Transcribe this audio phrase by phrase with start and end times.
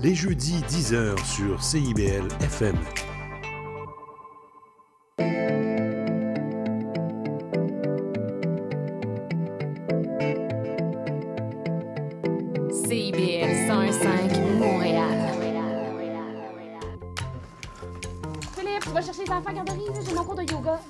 [0.00, 2.76] les jeudis 10h sur CIBL FM.
[12.70, 15.04] CIBL 105 Montréal.
[18.56, 20.80] Philippe, tu vas chercher les enfants à garderie, j'ai mon cours de yoga.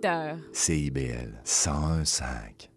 [0.00, 0.36] 18 h.
[0.52, 2.68] CIBL 101.5.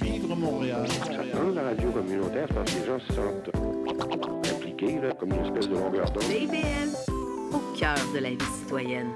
[0.00, 0.86] Vivre Montréal.
[1.34, 5.44] Dans la radio communautaire, c'est parce que les gens se sentent impliqués, là, comme une
[5.44, 6.22] espèce de longueur d'onde.
[6.22, 7.12] CIBL,
[7.52, 9.10] au cœur de la vie citoyenne.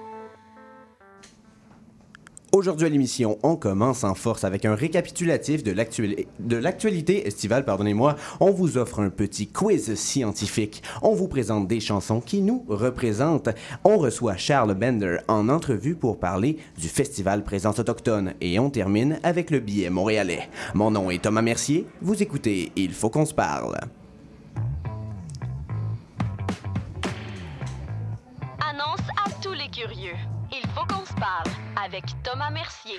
[2.55, 7.65] Aujourd'hui à l'émission, on commence en force avec un récapitulatif de l'actuali- de l'actualité estivale.
[7.65, 8.15] Pardonnez-moi.
[8.41, 10.83] On vous offre un petit quiz scientifique.
[11.01, 13.49] On vous présente des chansons qui nous représentent.
[13.85, 18.35] On reçoit Charles Bender en entrevue pour parler du festival Présence autochtone.
[18.43, 20.51] Et on termine avec le billet montréalais.
[20.75, 21.87] Mon nom est Thomas Mercier.
[22.03, 23.79] Vous écoutez Il faut qu'on se parle.
[31.85, 32.95] Avec Thomas Mercier.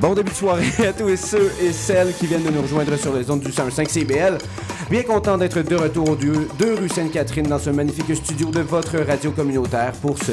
[0.00, 3.14] Bon début de soirée à tous ceux et celles qui viennent de nous rejoindre sur
[3.14, 4.38] les ondes du 105 CBL.
[4.90, 8.98] Bien content d'être de retour au 2 rue Sainte-Catherine dans ce magnifique studio de votre
[8.98, 10.32] radio communautaire pour ce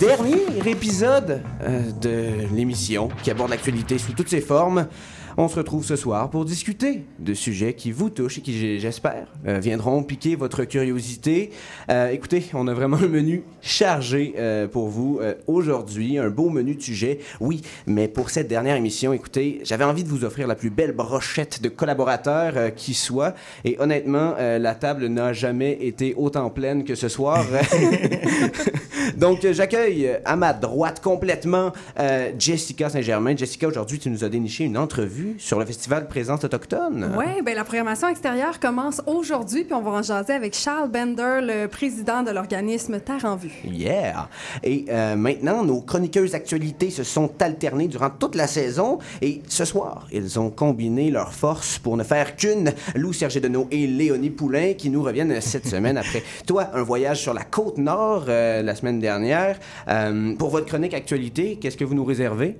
[0.00, 4.88] dernier épisode euh, de l'émission qui aborde l'actualité sous toutes ses formes.
[5.36, 9.26] On se retrouve ce soir pour discuter de sujets qui vous touchent et qui, j'espère,
[9.48, 11.50] euh, viendront piquer votre curiosité.
[11.90, 16.76] Euh, écoutez, on a vraiment un menu chargé euh, pour vous aujourd'hui, un beau menu
[16.76, 20.54] de sujets, oui, mais pour cette dernière émission, écoutez, j'avais envie de vous offrir la
[20.54, 26.50] plus belle brochette de collaborateurs qui soit, et honnêtement, la table n'a jamais été autant
[26.50, 27.44] pleine que ce soir.
[29.16, 31.72] Donc, j'accueille à ma droite complètement
[32.38, 33.36] Jessica Saint-Germain.
[33.36, 37.12] Jessica, aujourd'hui, tu nous as déniché une entrevue sur le festival Présence autochtone.
[37.16, 41.40] Oui, ben la programmation extérieure commence aujourd'hui, puis on va en jaser avec Charles Bender,
[41.42, 43.52] le président de l'organisme Terre en Vue.
[43.64, 44.28] Yeah!
[44.62, 49.64] Et euh, maintenant, nos chroniqueuses actualités se sont alternées durant toute la saison et ce
[49.64, 52.72] soir, ils ont combiné leurs forces pour ne faire qu'une.
[52.94, 57.34] Lou Sergé-Deneau et Léonie Poulain qui nous reviennent cette semaine après toi, un voyage sur
[57.34, 59.58] la côte nord euh, la semaine dernière.
[59.88, 62.58] Euh, pour votre chronique actualité, qu'est-ce que vous nous réservez?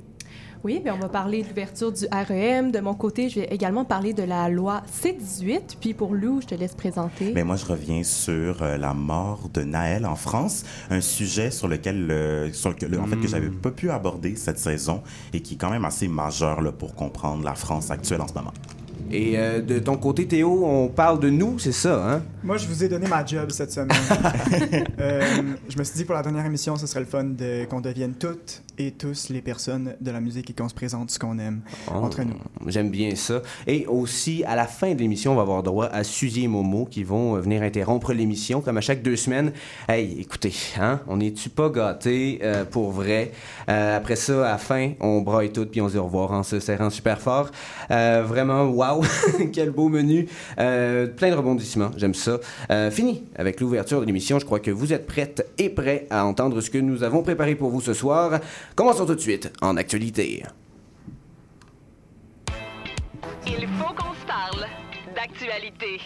[0.64, 2.72] Oui, bien, on va parler de l'ouverture du REM.
[2.72, 5.76] De mon côté, je vais également parler de la loi C-18.
[5.78, 7.32] Puis pour Lou, je te laisse présenter.
[7.34, 11.68] Mais moi, je reviens sur euh, la mort de Naël en France, un sujet sur
[11.68, 15.02] lequel, euh, sur lequel, en fait, que j'avais pas pu aborder cette saison
[15.34, 18.32] et qui est quand même assez majeur là, pour comprendre la France actuelle en ce
[18.32, 18.54] moment.
[19.10, 22.22] Et euh, de ton côté, Théo, on parle de nous, c'est ça, hein?
[22.42, 23.96] Moi, je vous ai donné ma job cette semaine.
[25.00, 25.22] Euh,
[25.68, 28.14] je me suis dit pour la dernière émission, ce serait le fun de, qu'on devienne
[28.14, 31.60] toutes et tous les personnes de la musique et qu'on se présente ce qu'on aime
[31.88, 32.36] Oh, entre nous.
[32.66, 33.42] J'aime bien ça.
[33.66, 36.86] Et aussi, à la fin de l'émission, on va avoir droit à Suzy et Momo
[36.86, 39.52] qui vont euh, venir interrompre l'émission, comme à chaque deux semaines.
[39.88, 43.32] Hey, écoutez, hein, on n'est-tu pas gâtés euh, pour vrai?
[43.66, 46.42] Après ça, à la fin, on braille tout puis on se dit au revoir en
[46.42, 47.50] se serrant super fort.
[47.88, 49.02] Vraiment, waouh,
[49.52, 50.28] quel beau menu.
[50.58, 52.38] Euh, plein de rebondissements, j'aime ça.
[52.70, 54.38] Euh, fini avec l'ouverture de l'émission.
[54.38, 57.54] Je crois que vous êtes prêtes et prêts à entendre ce que nous avons préparé
[57.54, 58.40] pour vous ce soir.
[58.74, 60.42] Commençons tout de suite en actualité.
[63.46, 64.66] Il faut qu'on se parle
[65.14, 66.00] d'actualité.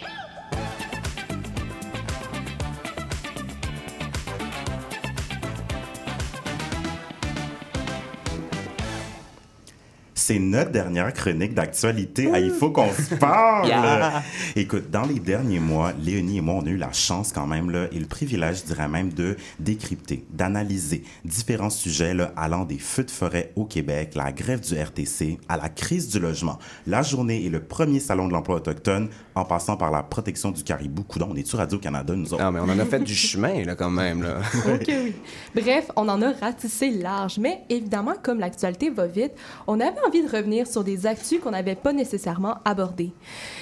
[10.29, 12.29] C'est notre dernière chronique d'actualité.
[12.31, 13.67] Ah, il faut qu'on se parle.
[13.79, 14.23] Yeah.
[14.55, 17.69] Écoute, dans les derniers mois, Léonie et moi, on a eu la chance quand même
[17.71, 22.77] là, et le privilège, je dirais même, de décrypter, d'analyser différents sujets là, allant des
[22.77, 26.57] feux de forêt au Québec, la grève du RTC, à la crise du logement,
[26.87, 30.63] la journée et le premier salon de l'emploi autochtone, en passant par la protection du
[30.63, 31.03] caribou.
[31.03, 32.43] Coudon, on est sur Radio-Canada, nous autres?
[32.43, 34.39] Non, mais on en a fait du chemin, là, quand même, là.
[34.73, 35.13] OK, oui.
[35.55, 39.33] Bref, on en a ratissé large, mais évidemment, comme l'actualité va vite,
[39.67, 43.11] on avait envie de revenir sur des actus qu'on n'avait pas nécessairement abordées.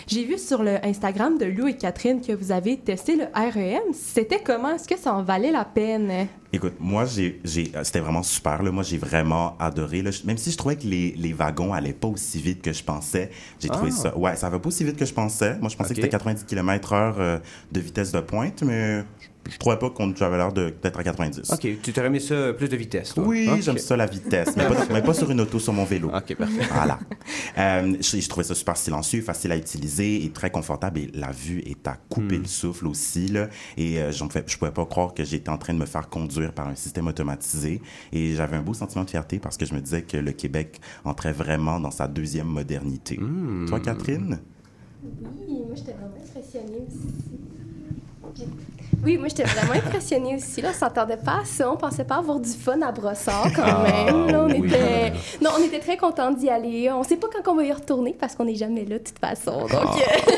[0.07, 3.94] J'ai vu sur le Instagram de Lou et Catherine que vous avez testé le REM.
[3.94, 4.75] C'était comment?
[4.75, 6.27] Est-ce que ça en valait la peine?
[6.54, 8.63] Écoute, moi, j'ai, j'ai, euh, c'était vraiment super.
[8.63, 8.71] Là.
[8.71, 10.01] Moi, j'ai vraiment adoré.
[10.01, 10.12] Là.
[10.24, 13.30] Même si je trouvais que les, les wagons allaient pas aussi vite que je pensais,
[13.59, 14.01] j'ai trouvé Ah.
[14.01, 14.18] ça.
[14.18, 15.57] Ouais, ça va pas aussi vite que je pensais.
[15.59, 17.39] Moi, je pensais que c'était 90 km/h euh,
[17.71, 19.04] de vitesse de pointe, mais
[19.47, 21.51] je, je trouvais pas qu'on j'avais l'air de, d'être à 90.
[21.51, 23.23] OK, tu t'aurais mis ça plus de vitesse, toi.
[23.25, 26.09] Oui, j'aime ça la vitesse, mais pas, mais pas sur une auto, sur mon vélo.
[26.13, 26.61] OK, parfait.
[26.73, 26.99] Voilà.
[27.57, 30.99] Euh, je, je trouvais ça super silencieux, facile à utiliser et très confortable.
[30.99, 32.41] Et la vue est à couper Hmm.
[32.41, 33.27] le souffle aussi.
[33.27, 33.47] Là.
[33.77, 36.51] Et euh, fais- je pouvais pas croire que j'étais en train de me faire conduire
[36.53, 37.81] par un système automatisé.
[38.11, 40.79] Et j'avais un beau sentiment de fierté parce que je me disais que le Québec
[41.05, 43.17] entrait vraiment dans sa deuxième modernité.
[43.19, 43.65] Hmm.
[43.67, 44.39] Toi, Catherine?
[45.03, 47.13] Oui, moi j'étais vraiment impressionnée aussi.
[49.03, 50.61] Oui, moi j'étais vraiment impressionnée aussi.
[50.61, 51.71] Là, on s'attendait pas à ça.
[51.71, 54.27] On pensait pas avoir du fun à Brossard quand Ah, même.
[54.27, 54.67] Là, on oui.
[54.67, 55.11] était,
[55.41, 56.89] non, on était très contents d'y aller.
[56.91, 59.19] On sait pas quand on va y retourner parce qu'on n'est jamais là de toute
[59.19, 59.61] façon.
[59.61, 59.94] Donc, Ah,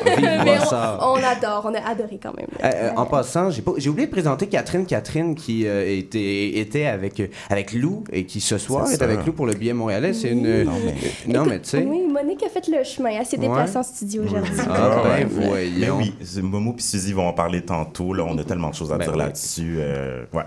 [0.07, 1.63] euh, vive mais on, on adore.
[1.65, 2.47] On a adoré quand même.
[2.63, 4.85] Euh, euh, en passant, j'ai pas- j'ai oublié de présenter Catherine.
[4.85, 9.25] Catherine qui euh, était, était avec, euh, avec Lou et qui ce soir est avec
[9.25, 10.13] Lou pour le billet montréalais.
[10.13, 10.63] C'est une.
[10.65, 11.85] Non, mais- euh, tu sais.
[11.87, 13.09] Oui, Monique a fait le chemin.
[13.11, 13.47] Elle s'est Ouais.
[13.47, 14.51] déplacée en studio aujourd'hui.
[14.69, 15.25] Ah, ben Ouais.
[15.25, 15.79] voyons.
[15.79, 18.13] Mais oui, c'est- Momo et Suzy vont en parler tantôt.
[18.13, 19.77] Là, on a tellement de choses à Ben dire là-dessus.
[19.79, 20.43] euh, ouais.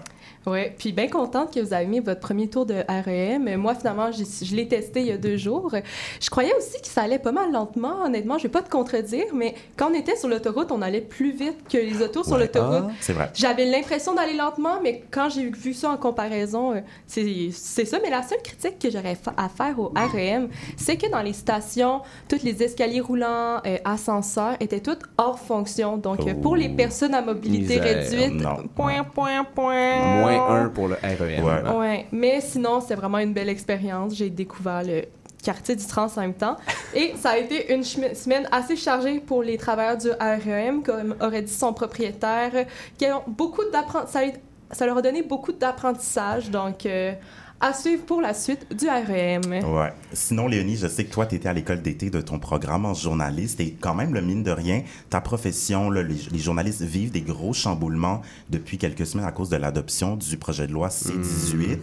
[0.47, 3.57] Oui, puis bien contente que vous avez mis votre premier tour de REM.
[3.57, 5.75] Moi, finalement, je l'ai testé il y a deux jours.
[6.21, 8.39] Je croyais aussi que ça allait pas mal lentement, honnêtement.
[8.39, 11.33] Je ne vais pas te contredire, mais quand on était sur l'autoroute, on allait plus
[11.33, 12.85] vite que les autos sur l'autoroute.
[12.89, 13.31] Ah, c'est vrai.
[13.35, 17.99] J'avais l'impression d'aller lentement, mais quand j'ai vu ça en comparaison, euh, c'est ça.
[18.03, 22.01] Mais la seule critique que j'aurais à faire au REM, c'est que dans les stations,
[22.29, 25.97] tous les escaliers roulants, euh, ascenseurs étaient tous hors fonction.
[25.97, 28.43] Donc, euh, pour les oh, personnes à mobilité réduite,
[28.75, 31.77] point, point, point, un pour le REM.
[31.77, 32.07] Ouais.
[32.13, 34.15] Mais sinon, c'est vraiment une belle expérience.
[34.15, 35.03] J'ai découvert le
[35.43, 36.57] quartier du trans en même temps.
[36.95, 41.43] Et ça a été une semaine assez chargée pour les travailleurs du REM, comme aurait
[41.43, 44.33] dit son propriétaire, qui ont beaucoup d'apprentissage.
[44.71, 46.49] Ça, leur a donné beaucoup d'apprentissage.
[46.51, 47.13] Donc, euh,
[47.63, 49.43] à suivre pour la suite du REM.
[49.65, 49.93] Ouais.
[50.13, 52.93] Sinon, Léonie, je sais que toi, tu étais à l'école d'été de ton programme en
[52.93, 57.13] journaliste et quand même, le mine de rien, ta profession, là, les, les journalistes vivent
[57.13, 58.21] des gros chamboulements
[58.51, 61.79] depuis quelques semaines à cause de l'adoption du projet de loi C-18.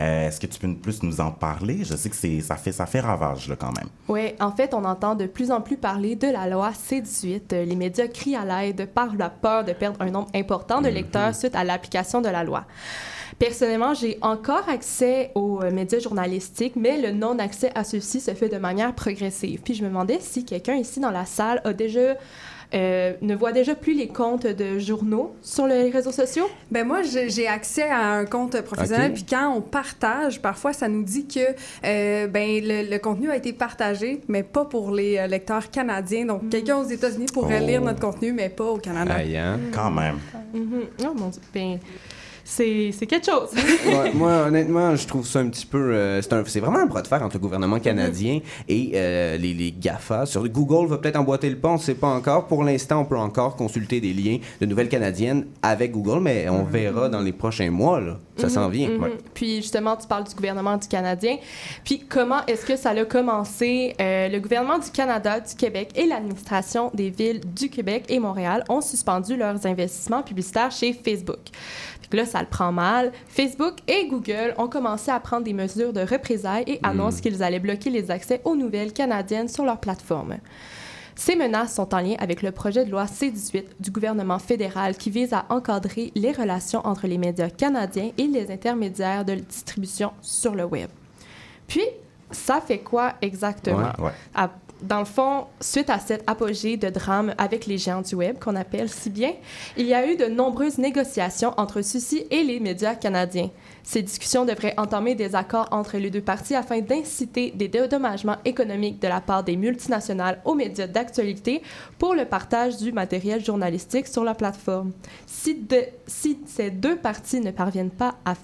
[0.00, 1.84] Euh, Est-ce que tu peux plus nous en parler?
[1.84, 3.88] Je sais que ça fait, ça fait ravage là, quand même.
[4.08, 7.42] Oui, en fait, on entend de plus en plus parler de la loi C-18.
[7.52, 10.88] Euh, Les médias crient à l'aide par la peur de perdre un nombre important de
[10.88, 12.64] lecteurs suite à l'application de la loi.
[13.38, 18.48] Personnellement, j'ai encore accès aux euh, médias journalistiques, mais le non-accès à ceux-ci se fait
[18.48, 19.60] de manière progressive.
[19.64, 22.16] Puis je me demandais si quelqu'un ici dans la salle a déjà
[22.74, 26.46] euh, ne voit déjà plus les comptes de journaux sur les réseaux sociaux?
[26.70, 31.02] Ben moi, j'ai accès à un compte professionnel, puis quand on partage, parfois, ça nous
[31.02, 31.40] dit que
[31.86, 36.26] euh, ben, le, le contenu a été partagé, mais pas pour les lecteurs canadiens.
[36.26, 37.66] Donc, quelqu'un aux États-Unis pourrait Oh.
[37.66, 39.14] lire notre contenu, mais pas au Canada.
[39.14, 39.58] Aïe, hein?
[39.72, 40.18] Quand même.
[40.52, 40.82] Mhm.
[41.04, 41.78] Oh mon Dieu, ben,
[42.50, 43.50] c'est quelque chose.
[43.86, 45.92] Ouais, moi, honnêtement, je trouve ça un petit peu.
[45.94, 49.70] euh, c'est vraiment un bras de fer entre le gouvernement canadien et euh, les, les
[49.72, 50.24] GAFA.
[50.26, 52.46] Sur Google va peut-être emboîter le pas, on ne sait pas encore.
[52.46, 56.64] Pour l'instant, on peut encore consulter des liens de nouvelles canadiennes avec Google, mais on
[56.64, 58.00] verra dans les prochains mois.
[58.00, 58.18] Là.
[58.38, 58.90] Ça s'en Mhm, vient.
[58.98, 59.12] Ouais.
[59.34, 61.36] Puis justement, tu parles du gouvernement du Canadien.
[61.84, 63.94] Puis comment est-ce que ça a commencé?
[64.00, 68.64] Euh, le gouvernement du Canada, du Québec et l'administration des villes du Québec et Montréal
[68.68, 71.38] ont suspendu leurs investissements publicitaires chez Facebook.
[72.12, 73.12] Là, ça le prend mal.
[73.26, 77.58] Facebook et Google ont commencé à prendre des mesures de représailles et annoncent qu'ils allaient
[77.60, 80.36] bloquer les accès aux nouvelles canadiennes sur leur plateforme.
[81.14, 85.10] Ces menaces sont en lien avec le projet de loi C-18 du gouvernement fédéral qui
[85.10, 90.54] vise à encadrer les relations entre les médias canadiens et les intermédiaires de distribution sur
[90.54, 90.88] le web.
[91.66, 91.82] Puis,
[92.30, 93.78] ça fait quoi exactement?
[93.98, 94.12] Ouais, ouais.
[94.34, 94.50] À-
[94.82, 98.54] dans le fond, suite à cette apogée de drame avec les géants du web qu'on
[98.56, 99.32] appelle si bien,
[99.76, 103.50] il y a eu de nombreuses négociations entre ceux-ci et les médias canadiens.
[103.82, 109.00] Ces discussions devraient entamer des accords entre les deux parties afin d'inciter des dédommagements économiques
[109.00, 111.62] de la part des multinationales aux médias d'actualité
[111.98, 114.92] pour le partage du matériel journalistique sur la plateforme.
[115.26, 115.64] Si,
[116.46, 118.34] ces deux parties ne parviennent pas à-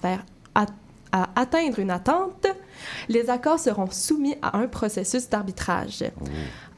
[1.11, 2.47] à atteindre une attente,
[3.09, 6.03] les accords seront soumis à un processus d'arbitrage.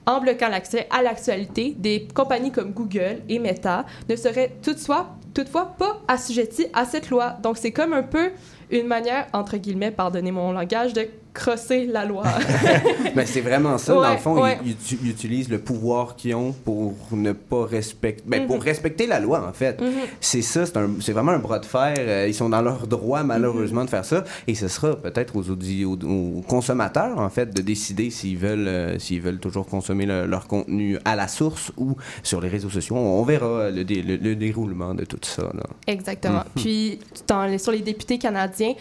[0.05, 5.75] En bloquant l'accès à l'actualité, des compagnies comme Google et Meta ne seraient toutefois, toutefois
[5.77, 7.37] pas assujetties à cette loi.
[7.43, 8.31] Donc, c'est comme un peu
[8.71, 12.24] une manière, entre guillemets, pardonnez mon langage, de crosser la loi.
[13.15, 13.94] Ben, c'est vraiment ça.
[13.94, 14.58] dans le fond, ouais.
[14.65, 18.24] ils, utilisent le pouvoir qu'ils ont pour ne pas respecter.
[18.27, 18.48] Ben, Mhm.
[18.48, 19.79] pour respecter la loi, en fait.
[19.82, 19.88] Mhm.
[20.20, 21.96] C'est ça, c'est vraiment un bras de fer.
[21.98, 24.24] Euh, Ils sont dans leur droit, malheureusement, de faire ça.
[24.48, 25.98] Et ce sera peut-être aux, aux,
[26.38, 30.48] aux consommateurs, en fait, de décider s'ils veulent, euh, s'ils veulent toujours consommer le- leur
[30.48, 32.96] contenu à la source ou sur les réseaux sociaux.
[32.98, 35.44] On, on verra le, dé- le- le déroulement de tout ça.
[35.53, 35.63] Là.
[35.88, 36.44] Exactement.
[36.56, 36.62] Mhm.
[36.62, 38.74] Puis, dans sur les députés canadiens,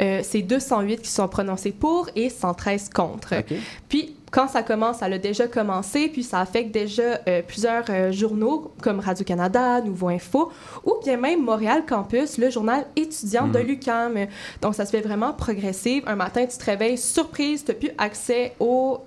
[0.00, 3.34] euh, c'est 208 qui sont prononcés pour et 113 contre.
[3.88, 8.10] Puis, quand ça commence, ça a déjà commencé, puis ça affecte déjà euh, plusieurs euh,
[8.10, 10.50] journaux comme Radio-Canada, Nouveau Info,
[10.84, 13.66] ou bien même Montréal Campus, le journal étudiant de Mhm.
[13.66, 14.26] l'UQAM.
[14.60, 16.02] Donc, ça se fait vraiment progressif.
[16.08, 18.98] Un matin, tu te réveilles, surprise, tu n'as plus accès aux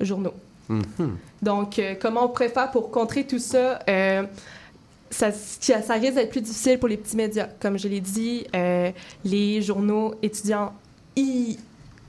[0.00, 0.34] journaux.
[0.68, 1.16] Mhm.
[1.40, 3.80] Donc, comment on pourrait faire pour contrer tout ça?
[5.16, 7.48] Ça, risque d'être plus difficile pour les petits médias.
[7.60, 8.90] Comme je l'ai dit, euh,
[9.24, 10.72] les journaux étudiants,
[11.16, 11.56] ils,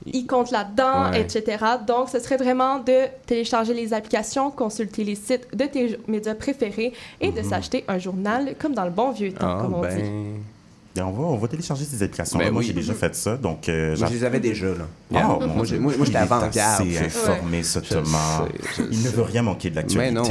[0.06, 1.20] ils comptent là-dedans, Ouais.
[1.20, 1.64] etc.
[1.86, 6.92] Donc, ce serait vraiment de télécharger les applications, consulter les sites de tes médias préférés
[7.20, 9.56] et de s'acheter un journal comme dans le bon vieux temps.
[9.58, 10.40] Ah, comme on ben, dit.
[10.96, 12.38] Bien, on, va, on va télécharger ces applications.
[12.38, 12.66] Ben moi, oui.
[12.68, 13.36] j'ai déjà fait ça.
[13.36, 14.86] Donc, euh, Moi, je les avais déjà, là.
[15.14, 15.78] Ah, Moi, Dieu.
[15.78, 17.62] moi- moi, j'étais avant-garde, assez c'est- informé, Ouais.
[17.62, 18.46] ce Je Thomas.
[18.46, 20.10] sais, je Il ne veut rien manquer de l'actualité.
[20.14, 20.26] Mais non.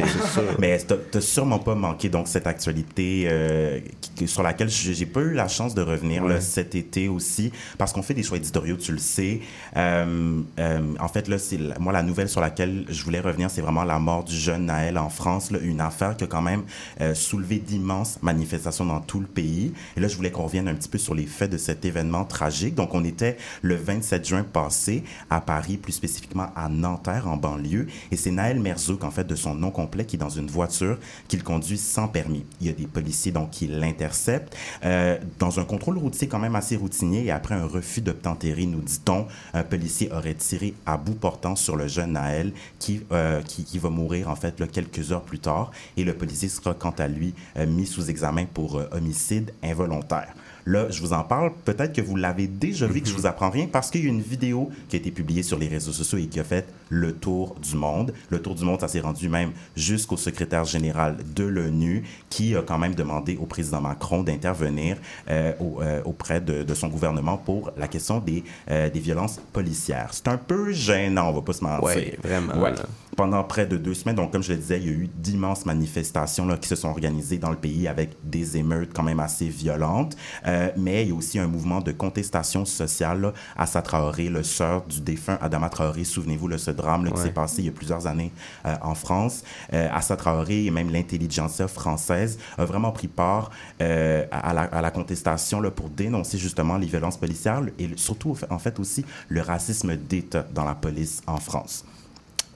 [0.58, 3.80] Mais t'as- sûrement pas manqué donc cette actualité euh,
[4.16, 7.94] qui- sur laquelle j'ai pas eu la chance de revenir là, cet été aussi parce
[7.94, 9.42] qu'on fait des choix éditoriaux, tu le sais.
[9.78, 13.50] Euh, euh, en fait là, c'est la- moi la nouvelle sur laquelle je voulais revenir,
[13.52, 16.42] c'est vraiment la mort du jeune Naël en France, là, une affaire qui a quand
[16.42, 16.64] même
[17.02, 19.74] euh, soulevé d'immenses manifestations dans tout le pays.
[19.98, 22.24] Et là, je voulais qu'on revienne un petit peu sur les faits de cet événement
[22.24, 22.76] tragique.
[22.76, 27.88] Donc, on était le 27 juin passé à Paris, plus spécifiquement à Nanterre, en banlieue.
[28.12, 30.98] Et c'est Naël Merzouk, en fait, de son nom complet, qui est dans une voiture
[31.28, 32.46] qu'il conduit sans permis.
[32.62, 34.56] Il y a des policiers, donc, qui l'interceptent.
[34.86, 38.82] Euh, dans un contrôle routier quand même assez routinier et après un refus d'obtempérer, nous
[38.82, 43.66] dit-on, un policier aurait tiré à bout portant sur le jeune Naël qui, euh, qui,
[43.66, 45.72] qui va mourir, en fait, là, quelques heures plus tard.
[45.98, 50.34] Et le policier sera, quant à lui, euh, mis sous examen pour euh, homicide involontaire.
[50.66, 51.52] Là, je vous en parle.
[51.64, 54.10] Peut-être que vous l'avez déjà vu, que je vous apprends rien, parce qu'il y a
[54.10, 57.14] une vidéo qui a été publiée sur les réseaux sociaux et qui a fait le
[57.14, 58.14] tour du monde.
[58.30, 62.62] Le tour du monde, ça s'est rendu même jusqu'au secrétaire général de l'ONU, qui a
[62.64, 64.98] quand même demandé au président Macron d'intervenir
[65.30, 69.40] euh, au- euh, auprès de, de son gouvernement pour la question des, euh, des violences
[69.54, 70.10] policières.
[70.14, 71.84] C'est un peu gênant, on va pas se mentir.
[71.84, 72.74] Ouais, vraiment, Ouais.
[73.16, 75.66] Pendant près de deux semaines, donc comme je le disais, il y a eu d'immenses
[75.66, 79.48] manifestations là, qui se sont organisées dans le pays avec des émeutes quand même assez
[79.48, 80.18] violentes.
[80.46, 84.44] Euh, mais il y a aussi un mouvement de contestation sociale là, à Traoré, le
[84.44, 86.04] sœur du défunt Adama Traoré.
[86.04, 87.24] Souvenez-vous de ce drame là, qui Ouais.
[87.24, 88.32] s'est passé il y a plusieurs années
[88.66, 89.44] euh, en France.
[89.74, 94.82] Euh, Assa Traoré et même l'intelligentsia française a vraiment pris part euh, à, la, à
[94.82, 99.42] la contestation là, pour dénoncer justement les violences policières et surtout en fait aussi le
[99.42, 101.86] racisme d'État dans la police en France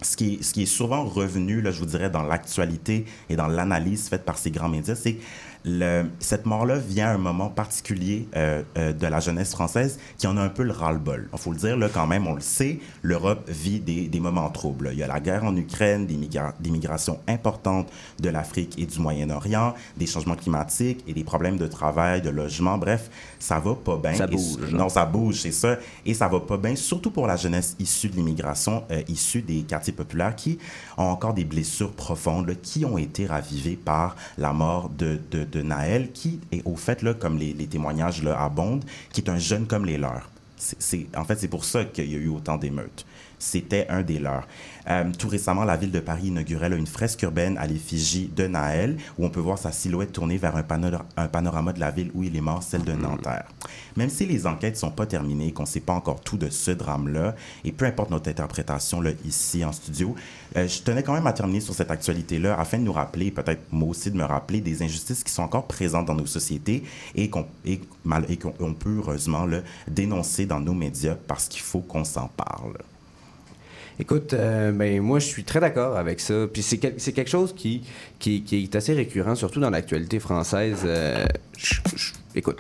[0.02, 3.36] ce qui, est, ce qui est souvent revenu, là, je vous dirais, dans l'actualité et
[3.36, 5.18] dans l'analyse faite par ces grands médias, c'est
[6.20, 10.38] cette mort-là vient à un moment particulier euh, euh, de la jeunesse française qui en
[10.38, 11.30] a un peu le ras-le-bol.
[11.32, 14.90] Il faut le dire, là, quand même, on le sait, l'Europe vit des, moments troubles.
[14.92, 19.74] Il y a la guerre en Ukraine, des migrations importantes de l'Afrique et du Moyen-Orient,
[19.98, 22.78] des changements climatiques et des problèmes de travail, de logement.
[22.78, 24.14] Bref, ça va pas bien.
[24.14, 24.72] Ça Et- bouge.
[24.72, 25.78] Non, ça bouge, c'est ça.
[26.06, 29.62] Et ça va pas bien, surtout pour la jeunesse issue de l'immigration, euh, issue des
[29.62, 30.60] quartiers populaires qui
[30.98, 35.46] ont encore des blessures profondes, là, qui ont été ravivées par la mort de, de,
[35.46, 39.30] de Naël, qui est au fait, là, comme les, les témoignages là, abondent, qui est
[39.30, 40.30] un jeune comme les leurs.
[41.16, 43.06] En fait, c'est pour ça qu'il y a eu autant d'émeutes.
[43.40, 44.48] C'était un des leurs.
[44.90, 48.48] Euh, tout récemment, la ville de Paris inaugurait là, une fresque urbaine à l'effigie de
[48.48, 51.92] Naël, où on peut voir sa silhouette tournée vers un, panora- un panorama de la
[51.92, 53.46] ville où il est mort, celle de Nanterre.
[53.96, 56.72] Même si les enquêtes sont pas terminées, qu'on ne sait pas encore tout de ce
[56.72, 60.16] drame-là, et peu importe notre interprétation là, ici en studio,
[60.58, 63.62] euh, je tenais quand même à terminer sur cette actualité-là afin de nous rappeler, peut-être
[63.72, 66.84] moi aussi de me rappeler, des injustices qui sont encore présentes dans nos sociétés
[67.16, 67.80] et qu'on et,
[68.30, 72.78] et peut heureusement là, dénoncer dans nos médias parce qu'il faut qu'on s'en parle.
[74.02, 76.34] Écoute, euh, ben, moi, je suis très d'accord avec ça.
[76.52, 77.82] Puis c'est, quel- c'est quelque chose qui,
[78.18, 80.80] qui, qui est assez récurrent, surtout dans l'actualité française.
[80.86, 81.26] Euh,
[82.34, 82.60] écoute,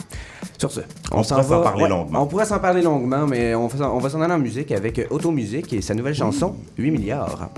[0.57, 0.81] sur ce,
[1.11, 2.23] On pourrait s'en parler longuement.
[2.23, 4.71] On pourrait s'en parler longuement, mais on, va s'en- on va s'en aller en musique
[4.73, 7.49] avec euh, Automusique et sa nouvelle chanson, 8 milliards.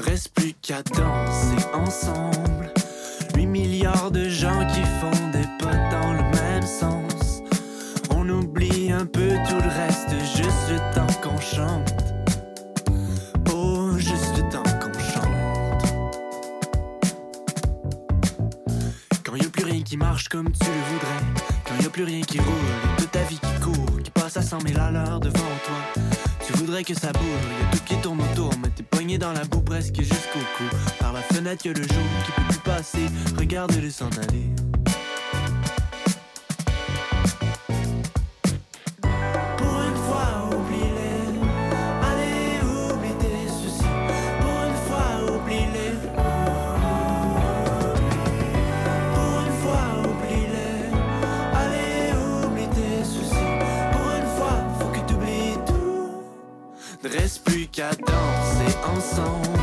[0.00, 2.27] Reste plus qu'à danser ensemble.
[20.30, 21.42] Comme tu le voudrais.
[21.64, 22.54] Quand y a plus rien qui roule,
[22.98, 25.32] toute ta vie qui court, qui passe à 100 000 à l'heure devant
[25.64, 26.02] toi.
[26.46, 29.32] Tu voudrais que ça bouge, y a tout qui tourne autour, mais t'es pogné dans
[29.32, 30.64] la boue presque jusqu'au cou.
[30.98, 33.06] Par la fenêtre, y a le jour qui peut plus passer,
[33.36, 34.67] regarde-le s'en aller.
[57.78, 59.57] Qu'à danser ensemble.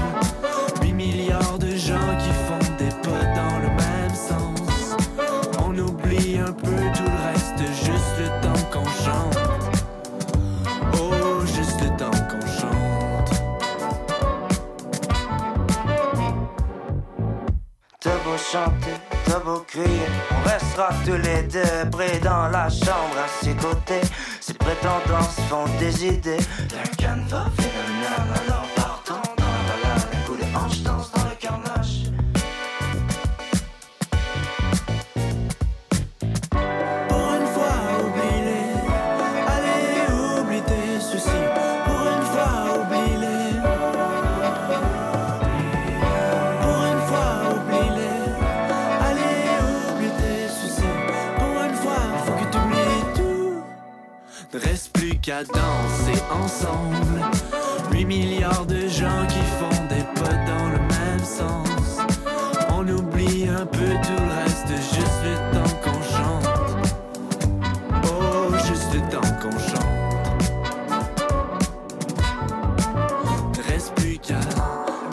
[18.06, 18.94] T'as beau chanter,
[19.26, 24.08] t'as beau crier, on restera tous les deux près dans la chambre à ses côtés.
[24.40, 26.38] Ces prétendants se font des idées
[26.70, 27.50] d'un canevas
[55.26, 57.20] qu'à danser ensemble.
[57.92, 61.98] 8 milliards de gens qui font des pas dans le même sens.
[62.70, 66.48] On oublie un peu tout le reste, juste le temps qu'on chante.
[68.04, 70.06] Oh, juste le temps qu'on chante.
[73.68, 74.42] Reste plus qu'à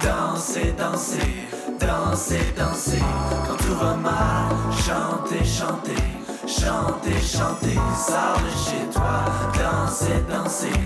[0.04, 1.49] danser, danser,
[1.81, 3.02] danser, danser.
[3.47, 6.02] Quand tout va mal, chanter, chanter,
[6.61, 7.78] chanter, chanter.
[7.97, 10.80] Sors de chez toi, danser, danser,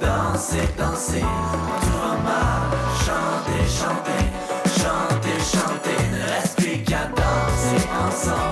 [0.00, 1.20] danser, danser.
[1.20, 2.62] Quand tout va mal,
[3.04, 4.24] chanter, chanter,
[4.80, 6.00] chanter, chanter.
[6.12, 8.51] Ne reste plus qu'à danser ensemble.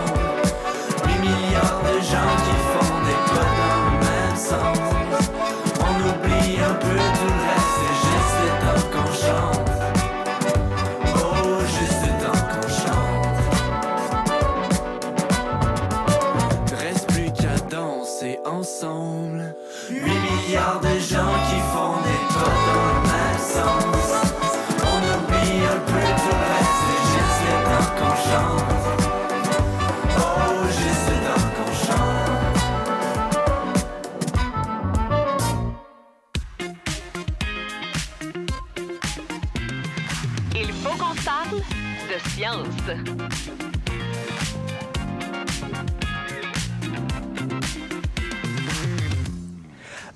[40.55, 41.61] Il faut qu'on parle
[42.09, 43.80] de science.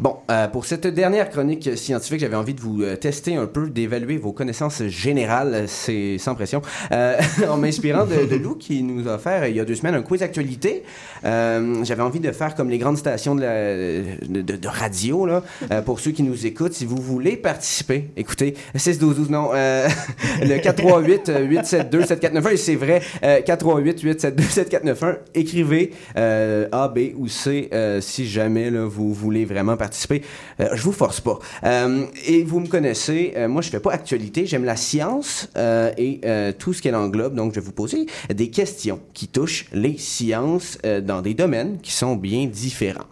[0.04, 3.70] Bon, euh, pour cette dernière chronique scientifique, j'avais envie de vous euh, tester un peu,
[3.70, 6.60] d'évaluer vos connaissances générales, c'est sans pression,
[6.92, 7.16] euh,
[7.48, 10.02] en m'inspirant de, de Lou qui nous a offert il y a deux semaines un
[10.02, 10.82] quiz actualité.
[11.24, 13.74] Euh, j'avais envie de faire comme les grandes stations de, la-
[14.42, 18.56] de, de- radio, là, euh, pour ceux qui nous écoutent, si vous voulez participer, écoutez,
[18.74, 19.88] 6 12 12 non, euh,
[20.42, 27.26] le 438 872 7491 et c'est vrai, euh, 438 872 7491, écrivez A, B ou
[27.26, 27.70] C
[28.02, 29.93] si jamais là, vous voulez vraiment participer.
[30.60, 31.38] Euh, je vous force pas.
[31.64, 35.92] Euh, et vous me connaissez, euh, moi je fais pas actualité, j'aime la science euh,
[35.96, 36.20] et
[36.58, 37.34] tout ce qu'elle englobe.
[37.34, 41.92] Donc je vais vous poser des questions qui touchent les sciences dans des domaines qui
[41.92, 43.04] sont bien différents.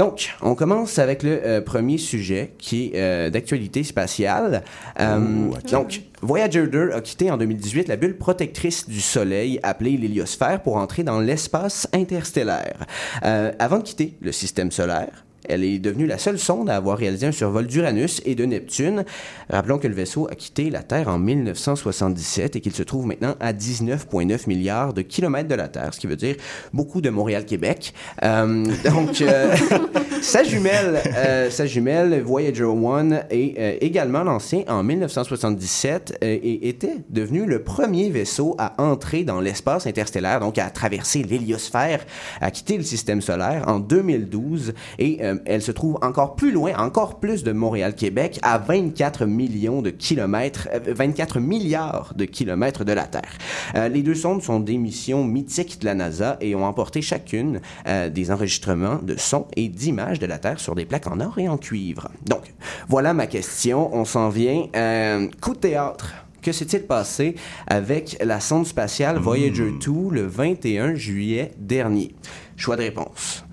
[0.00, 4.62] Donc, on commence avec le euh, premier sujet qui est euh, d'actualité spatiale.
[4.98, 10.62] Euh, Donc, Voyager 2 a quitté en 2018 la bulle protectrice du Soleil appelée l'héliosphère
[10.62, 12.86] pour entrer dans l'espace interstellaire.
[13.22, 17.26] Avant de quitter le système solaire, elle est devenue la seule sonde à avoir réalisé
[17.26, 19.04] un survol d'Uranus et de Neptune.
[19.50, 23.34] Rappelons que le vaisseau a quitté la Terre en 1977 et qu'il se trouve maintenant
[23.40, 26.36] à 19,9 milliards de kilomètres de la Terre, ce qui veut dire
[26.72, 27.92] beaucoup de Montréal-Québec.
[28.22, 29.54] Euh, donc, euh,
[30.22, 36.96] sa jumelle, euh, sa jumelle Voyager 1 est également lancée en 1977 euh, et était
[37.08, 42.04] devenu le premier vaisseau à entrer dans l'espace interstellaire, donc à traverser l'héliosphère,
[42.40, 47.20] à quitter le système solaire en 2012 et elle se trouve encore plus loin, encore
[47.20, 53.06] plus de Montréal-Québec, à 24 millions de kilomètres, euh, 24 milliards de kilomètres de la
[53.06, 53.38] Terre.
[53.74, 57.60] Euh, les deux sondes sont des missions mythiques de la NASA et ont emporté chacune
[57.86, 61.38] euh, des enregistrements de sons et d'images de la Terre sur des plaques en or
[61.38, 62.08] et en cuivre.
[62.26, 62.52] Donc,
[62.88, 63.94] voilà ma question.
[63.94, 64.66] On s'en vient.
[64.76, 66.14] Euh, coup de théâtre.
[66.42, 67.34] que s'est-il passé
[67.66, 72.14] avec la sonde spatiale Voyager 2 le 21 juillet dernier?
[72.56, 73.44] Choix de réponse.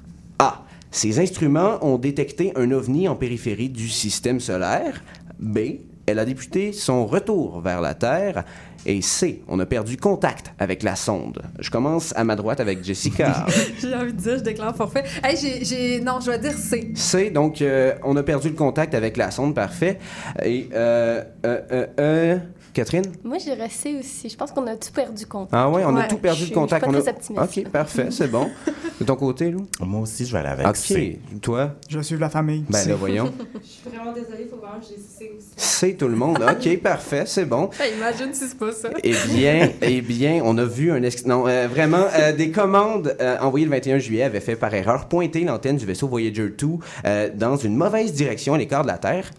[0.97, 5.03] Ces instruments ont détecté un ovni en périphérie du système solaire.
[5.37, 5.59] B.
[6.07, 8.43] Elle a débuté son retour vers la Terre.
[8.83, 9.43] Et C.
[9.47, 11.43] On a perdu contact avec la sonde.
[11.59, 13.45] Je commence à ma droite avec Jessica.
[13.79, 15.03] j'ai envie de dire, je déclare forfait.
[15.23, 15.99] Hey, j'ai, j'ai...
[15.99, 16.91] Non, je vais dire C.
[16.95, 17.29] C.
[17.29, 19.53] Donc, euh, on a perdu le contact avec la sonde.
[19.53, 19.99] Parfait.
[20.43, 22.37] Et, euh, euh, euh,
[22.77, 23.05] Catherine?
[23.23, 24.29] Moi, j'ai resté aussi.
[24.29, 25.53] Je pense qu'on a tout perdu contact.
[25.53, 26.85] Ah ouais, on a tout perdu Je le suis- contact.
[26.85, 27.13] Je on suis a...
[27.13, 27.65] pas très optimiste.
[27.65, 28.47] OK, parfait, c'est bon.
[28.99, 29.67] De ton côté, Lou?
[29.79, 30.75] Moi aussi, je vais aller avec OK.
[30.75, 31.19] C.
[31.41, 31.71] Toi?
[31.87, 32.63] Je vais suivre la famille.
[32.69, 33.31] Ben là, voyons.
[33.63, 35.47] Je suis vraiment désolée, il faut vraiment que j'ai C aussi.
[35.55, 36.37] C'est tout le monde.
[36.47, 37.69] OK, parfait, c'est bon.
[37.79, 38.89] Hey, imagine si c'est pas ça.
[39.03, 41.03] Eh bien, eh bien, on a vu un...
[41.03, 44.73] ex- Non, euh, vraiment, euh, des commandes euh, envoyées le 21 juillet avaient fait par
[44.73, 46.67] erreur pointer l'antenne du vaisseau Voyager 2
[47.05, 49.29] euh, dans une mauvaise direction à l'écart de la Terre,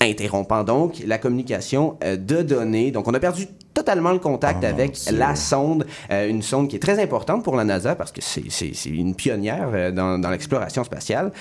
[0.00, 2.90] interrompant donc la communication euh, de données.
[2.90, 6.76] Donc, on a perdu totalement le contact Oh, avec la sonde, euh, une sonde qui
[6.76, 8.40] est très importante pour la NASA parce que c'est-
[8.86, 11.32] une pionnière euh, dans, dans l'exploration spatiale.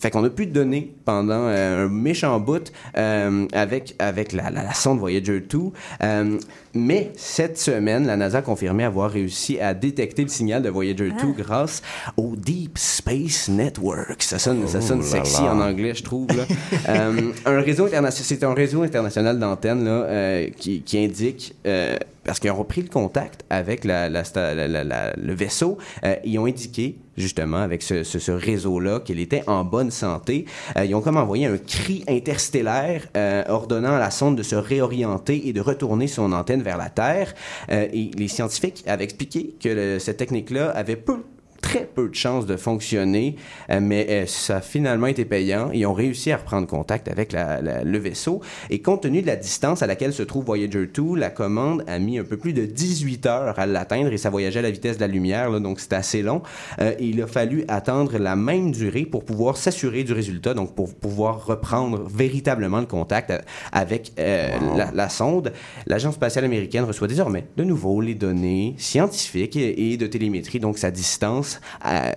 [0.00, 4.48] Fait qu'on n'a plus de données pendant euh, un méchant bout euh, avec, avec la,
[4.48, 5.58] la- la sonde Voyager 2.
[6.04, 6.38] Euh,
[6.78, 11.10] mais cette semaine, la NASA a confirmé avoir réussi à détecter le signal de Voyager
[11.10, 11.82] 2 grâce
[12.16, 14.22] au Deep Space Network.
[14.22, 15.54] Ça sonne, ça sonne Oh là sexy là.
[15.54, 16.28] en anglais, je trouve.
[16.36, 16.44] là.
[16.88, 21.96] Euh, un réseau international, c'est un réseau international d'antennes là, euh, qui, qui indique euh,
[22.24, 25.76] parce qu'ils ont repris le contact avec la, la sta- la- la- la- le vaisseau,
[26.04, 30.44] euh, ils ont indiqué justement avec ce, ce- ce réseau-là qu'il était en bonne santé.
[30.76, 34.54] Euh, ils ont comme envoyé un cri interstellaire euh, ordonnant à la sonde de se
[34.54, 37.34] réorienter et de retourner son antenne la Terre.
[37.70, 41.24] Euh, et les scientifiques avaient expliqué que cette technique-là avait peu
[41.68, 43.36] très peu de chances de fonctionner,
[43.70, 45.70] euh, mais euh, ça a finalement été payant.
[45.72, 48.40] Ils ont réussi à reprendre contact avec la- la- le vaisseau.
[48.70, 51.98] Et compte tenu de la distance à laquelle se trouve Voyager 2, la commande a
[51.98, 54.96] mis un peu plus de 18 heures à l'atteindre et ça voyageait à la vitesse
[54.96, 56.40] de la lumière, là, donc c'était assez long.
[56.80, 60.74] Euh, et il a fallu attendre la même durée pour pouvoir s'assurer du résultat, donc
[60.74, 63.32] pour pouvoir reprendre véritablement le contact
[63.72, 65.52] avec euh, la, la sonde.
[65.86, 70.78] L'Agence spatiale américaine reçoit désormais de nouveau les données scientifiques et, et de télémétrie, donc
[70.78, 71.57] sa distance.
[71.86, 72.10] Euh,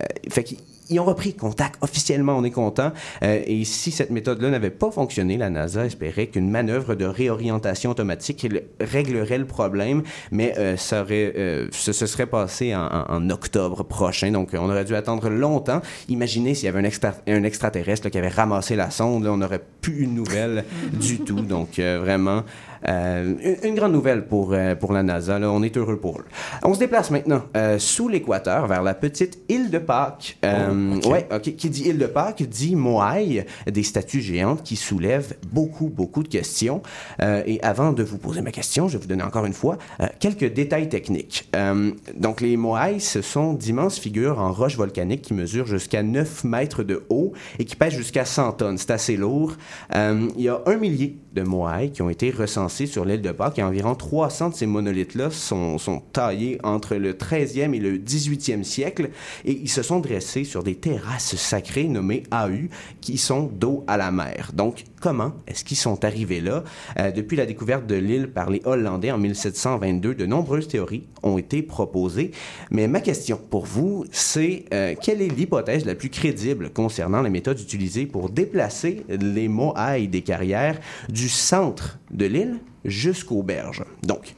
[0.90, 2.92] ils ont repris contact officiellement, on est content.
[3.22, 7.90] Euh, et si cette méthode-là n'avait pas fonctionné, la NASA espérait qu'une manœuvre de réorientation
[7.90, 14.50] automatique le- réglerait le problème, mais euh, ça ce, serait passé en, octobre prochain, donc
[14.52, 15.80] on aurait dû attendre longtemps.
[16.08, 19.62] Imaginez s'il y avait un, extra- un extraterrestre qui avait ramassé la sonde, on n'aurait
[19.80, 21.40] plus une nouvelle du tout.
[21.40, 22.42] Donc vraiment,
[22.86, 25.38] une, une grande nouvelle pour, euh, pour la NASA.
[25.38, 26.24] Là, on est heureux pour eux.
[26.62, 30.38] On se déplace maintenant euh, sous l'équateur vers la petite île de Pâques.
[30.44, 31.12] Euh, Oh, ok.
[31.12, 31.56] Ouais, ok.
[31.56, 36.28] Qui dit île de Pâques dit Moai, des statues géantes qui soulèvent beaucoup, beaucoup de
[36.28, 36.82] questions.
[37.20, 39.78] Euh, et avant de vous poser ma question, je vais vous donner encore une fois
[40.00, 41.48] euh, quelques détails techniques.
[41.56, 46.44] Euh, donc, les Moai, ce sont d'immenses figures en roche volcanique qui mesurent jusqu'à 9
[46.44, 48.78] mètres de haut et qui pèsent jusqu'à 100 tonnes.
[48.78, 49.54] C'est assez lourd.
[49.94, 53.32] Euh, il y a un millier de Moai qui ont été recensés sur l'île de
[53.32, 57.98] Pâques et environ 300 de ces monolithes-là sont, sont taillés entre le 13e et le
[57.98, 59.10] 18e siècle
[59.44, 62.68] et ils se sont dressés sur des terrasses sacrées nommées AU
[63.00, 64.50] qui sont dos à la mer.
[64.54, 66.62] Donc, comment est-ce qu'ils sont arrivés là?
[66.98, 71.36] Euh, depuis la découverte de l'île par les Hollandais en 1722, de nombreuses théories ont
[71.36, 72.30] été proposées.
[72.70, 77.30] Mais ma question pour vous, c'est euh, quelle est l'hypothèse la plus crédible concernant les
[77.30, 83.84] méthodes utilisées pour déplacer les moailles des carrières du centre de l'île jusqu'aux berges?
[84.04, 84.36] Donc,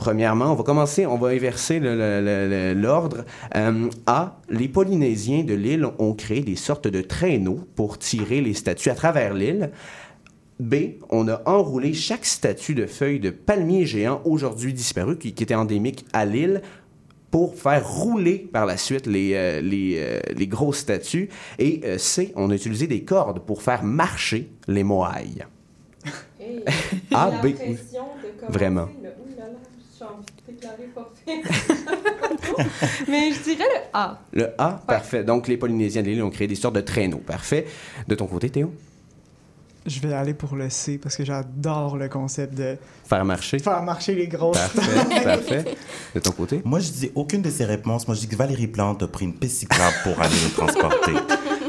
[0.00, 3.26] Premièrement, on va commencer, on va inverser l'ordre.
[3.54, 8.54] Euh, A, les Polynésiens de l'île ont créé des sortes de traîneaux pour tirer les
[8.54, 9.72] statues à travers l'île.
[10.58, 10.74] B,
[11.10, 15.54] on a enroulé chaque statue de feuilles de palmier géant aujourd'hui disparu, qui, qui était
[15.54, 16.62] endémique à l'île,
[17.30, 21.28] pour faire rouler par la suite les, euh, les, euh, les grosses statues.
[21.58, 25.44] Et euh, C, on a utilisé des cordes pour faire marcher les moailles.
[26.40, 26.64] Hey,
[27.10, 27.54] j'ai B,
[28.48, 28.88] Vraiment.
[29.02, 29.10] là.
[29.20, 30.09] Ouh là là,
[30.94, 31.42] forfait.
[33.08, 34.18] Mais je dirais le A.
[34.32, 35.24] Le A, parfait.
[35.24, 37.18] Donc, les Polynésiens de l'île ont créé des sortes de traîneaux.
[37.18, 37.66] Parfait.
[38.08, 38.72] De ton côté, Théo?
[39.86, 42.76] Je vais aller pour le C parce que j'adore le concept de
[43.08, 43.58] Faire marcher.
[43.58, 44.58] faire marcher les grosses.
[44.58, 45.64] Parfait, parfait.
[46.14, 46.60] De ton côté?
[46.66, 48.06] Moi, je dis aucune de ces réponses.
[48.06, 51.12] Moi, je dis que Valérie Plante a pris une piste cyclable pour aller le transporter.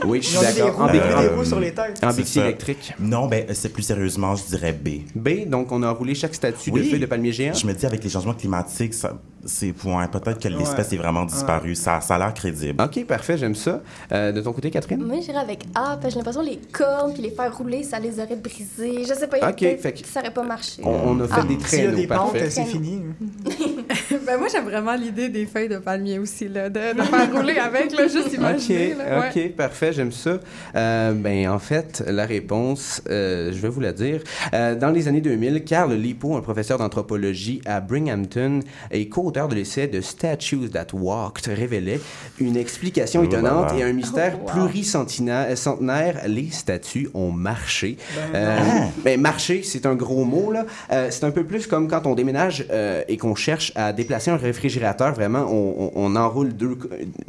[0.05, 0.75] Oui, je suis d'accord.
[0.75, 1.99] roues- En des Bixi- roues sur les têtes.
[2.03, 2.45] En C'est Bixi ça.
[2.45, 2.93] électrique.
[2.99, 5.01] Non, ben, c'est plus sérieusement, je dirais B.
[5.15, 7.53] B, donc on a roulé chaque statue de feuilles de palmier géant.
[7.53, 10.95] Je me dis, avec les changements climatiques, ça, c'est ouais, peut-être que l'espèce Ouais.
[10.95, 11.75] est vraiment disparue.
[11.75, 12.81] Ça, ça a l'air crédible.
[12.83, 13.81] OK, parfait, j'aime ça.
[14.11, 15.03] Euh, de ton côté, Catherine?
[15.03, 17.83] Moi, j'irais avec A, parce que j'ai l'impression que les cornes puis les faire rouler,
[17.83, 19.03] ça les aurait brisés.
[19.07, 20.81] Je sais pas, Ok, fait que- ça aurait pas marché.
[20.83, 21.43] On, on a fait Ah.
[21.43, 22.39] des traîneaux, des parfait.
[22.39, 23.01] pentes, c'est fini.
[24.25, 27.57] ben moi, j'aime vraiment l'idée des feuilles de palmier aussi, là, de, de faire rouler
[27.57, 28.93] avec, là, juste imaginer.
[28.93, 29.45] OK, là, ouais.
[29.47, 30.39] OK, parfait, j'aime ça.
[30.75, 34.21] Euh, ben, en fait, la réponse, euh, je vais vous la dire.
[34.53, 39.55] Euh, dans les années 2000, Carl Lipo, un professeur d'anthropologie à Binghamton et co-auteur de
[39.55, 41.99] l'essai de Statues That Walked, révélait
[42.39, 44.51] une explication Oh étonnante et un mystère Oh, wow.
[44.53, 46.21] pluricentenaire.
[46.27, 47.97] Les statues ont marché.
[48.15, 48.59] Ben Euh,
[49.03, 50.65] ben, marcher, c'est un gros mot, là.
[50.91, 54.10] Euh, c'est un peu plus comme quand on déménage euh, et qu'on cherche à déplacer
[54.13, 55.13] un réfrigérateur.
[55.13, 56.77] Vraiment, on, on- on enroule deux,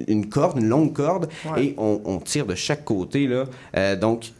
[0.08, 1.64] une corde, une longue corde, Ouais.
[1.66, 3.44] et on, on tire de chaque côté, là.
[3.76, 4.32] Euh, donc,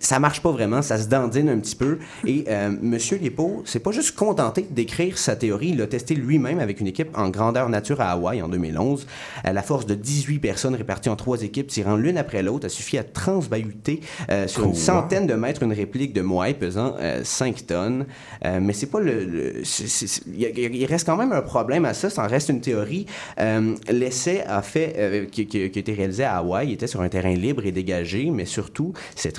[0.00, 1.98] ça marche pas vraiment, ça se dandine un petit peu.
[2.26, 6.58] Et euh, Monsieur Lipo s'est pas juste contenté d'écrire sa théorie, il l'a testé lui-même
[6.58, 9.06] avec une équipe en grandeur nature à Hawaï en 2011.
[9.44, 12.68] À la force de 18 personnes réparties en trois équipes tirant l'une après l'autre, a
[12.70, 17.20] suffi à transbahuter euh, sur une centaine de mètres une réplique de Moai pesant euh,
[17.22, 18.06] 5 tonnes.
[18.44, 19.24] Euh, mais c'est pas le...
[19.24, 22.48] le- c'est- c'est- c'est- Il reste quand même un problème à ça, ça en reste
[22.48, 23.04] une théorie.
[23.38, 27.02] Euh, L'essai a fait, euh, qui, qui- qui a été réalisé à Hawaï, était sur
[27.02, 29.38] un terrain libre et dégagé, mais surtout, cette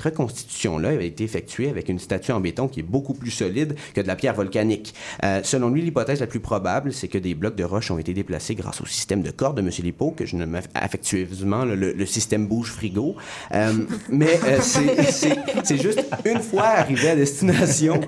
[0.52, 4.00] reconstitution-là avait été effectuée avec une statue en béton qui est beaucoup plus solide que
[4.00, 4.94] de la pierre volcanique.
[5.24, 8.12] Euh, selon lui, l'hypothèse la plus probable, c'est que des blocs de roche ont été
[8.12, 9.70] déplacés grâce au système de cordes de M.
[9.82, 13.16] Lipo, que je nomme aff- affectueusement le, système bouge-frigo.
[13.54, 13.72] Euh,
[14.10, 18.00] mais euh, c'est- juste une fois arrivé à destination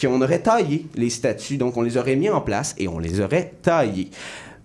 [0.00, 1.58] qu'on aurait taillé les statues.
[1.58, 4.10] Donc, on les aurait mis en place et on les aurait taillées.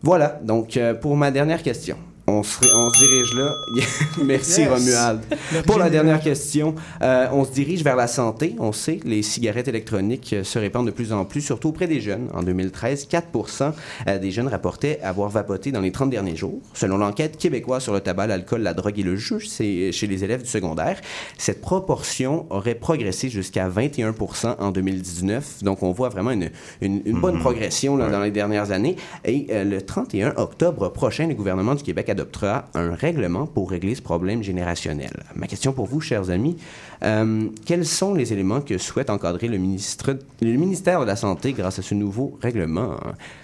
[0.01, 1.97] Voilà, donc pour ma dernière question.
[2.25, 3.53] On se, on se dirige là.
[4.23, 4.69] Merci Yes.
[4.69, 5.19] Romuald.
[5.65, 8.55] Pour la dernière question, euh, on se dirige vers la santé.
[8.59, 11.85] On sait que les cigarettes électroniques euh, se répandent de plus en plus, surtout auprès
[11.85, 12.29] des jeunes.
[12.33, 13.73] En 2013, 4%
[14.07, 16.61] euh, des jeunes rapportaient avoir vapoté dans les 30 derniers jours.
[16.73, 20.43] Selon l'enquête québécoise sur le tabac, l'alcool, la drogue et le jeu chez les élèves
[20.43, 21.01] du secondaire,
[21.37, 25.61] cette proportion aurait progressé jusqu'à 21% en 2019.
[25.63, 27.41] Donc, on voit vraiment une, une- une bonne Mhm.
[27.41, 28.95] progression là, dans les dernières années.
[29.25, 33.95] Et euh, le 31 octobre prochain, le gouvernement du Québec adoptera un règlement pour régler
[33.95, 35.23] ce problème générationnel.
[35.35, 36.57] Ma question pour vous, chers amis,
[37.03, 41.53] euh, quels sont les éléments que souhaite encadrer le, ministre, le ministère de la Santé
[41.53, 42.95] grâce à ce nouveau règlement?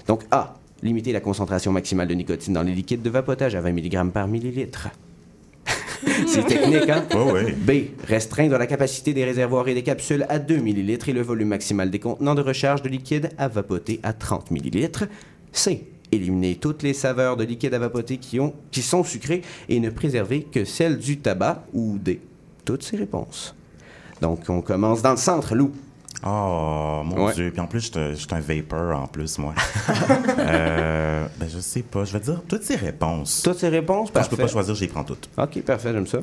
[0.08, 0.55] Donc, A.
[0.82, 4.27] Limiter la concentration maximale de nicotine dans les liquides de vapotage à 20 mg par
[4.29, 4.88] millilitre.
[6.27, 7.03] C'est technique, hein?
[7.58, 7.71] B.
[8.08, 11.89] Restreindre la capacité des réservoirs et des capsules à 2 ml et le volume maximal
[11.89, 15.10] des contenants de recharge de liquide à vapoter à 30 ml.
[15.51, 15.84] C.
[16.12, 19.89] Éliminer toutes les saveurs de liquide à vapoter qui, ont, qui sont sucrées et ne
[19.89, 22.22] préserver que celles du tabac ou D.
[22.65, 23.56] Toutes ces réponses.
[24.22, 25.72] Donc, on commence dans le centre, Lou.
[26.26, 27.34] Oh, mon Ouais.
[27.34, 27.52] Dieu.
[27.52, 29.54] Puis en plus, je suis un vapor en plus, moi.
[30.39, 32.04] euh, ben, je sais pas.
[32.04, 33.41] Je vais dire toutes ces réponses.
[33.43, 35.30] Toutes ces réponses, Quand je peux pas choisir, les prends toutes.
[35.38, 36.19] OK, parfait, j'aime ça.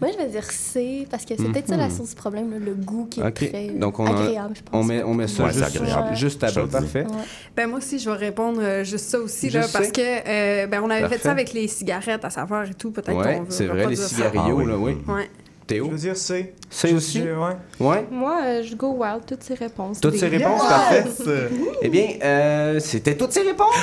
[0.00, 1.94] Moi, je vais dire C, parce que c'est peut-être ça la Mhm.
[1.96, 3.34] source du problème, là, le goût qui est OK.
[3.34, 4.70] très Donc, on, agréable, je pense.
[4.72, 6.16] on, met, on met ça Ouais, juste, agréable.
[6.16, 7.04] juste à bas, parfait.
[7.56, 10.66] Ben moi aussi, je vais répondre euh, juste ça aussi, là, Juste parce que euh,
[10.66, 12.90] ben, on avait fait ça avec les cigarettes à saveur et tout.
[12.90, 14.08] Peut-être Ouais, qu'on veut c'est vrai, les ça.
[14.08, 14.96] cigarios, là, oui.
[15.06, 15.28] Ouais.
[15.66, 15.86] Théo?
[15.86, 16.54] Je veux dire C.
[16.72, 17.20] C'est aussi?
[17.20, 17.56] je- ouais.
[17.80, 18.06] Ouais.
[18.10, 20.00] Moi, euh, je go wild, toutes ces réponses.
[20.00, 20.68] Toutes ces réponses, Yes!
[20.70, 21.48] parfait.
[21.82, 23.74] Eh bien, euh, c'était toutes ces réponses.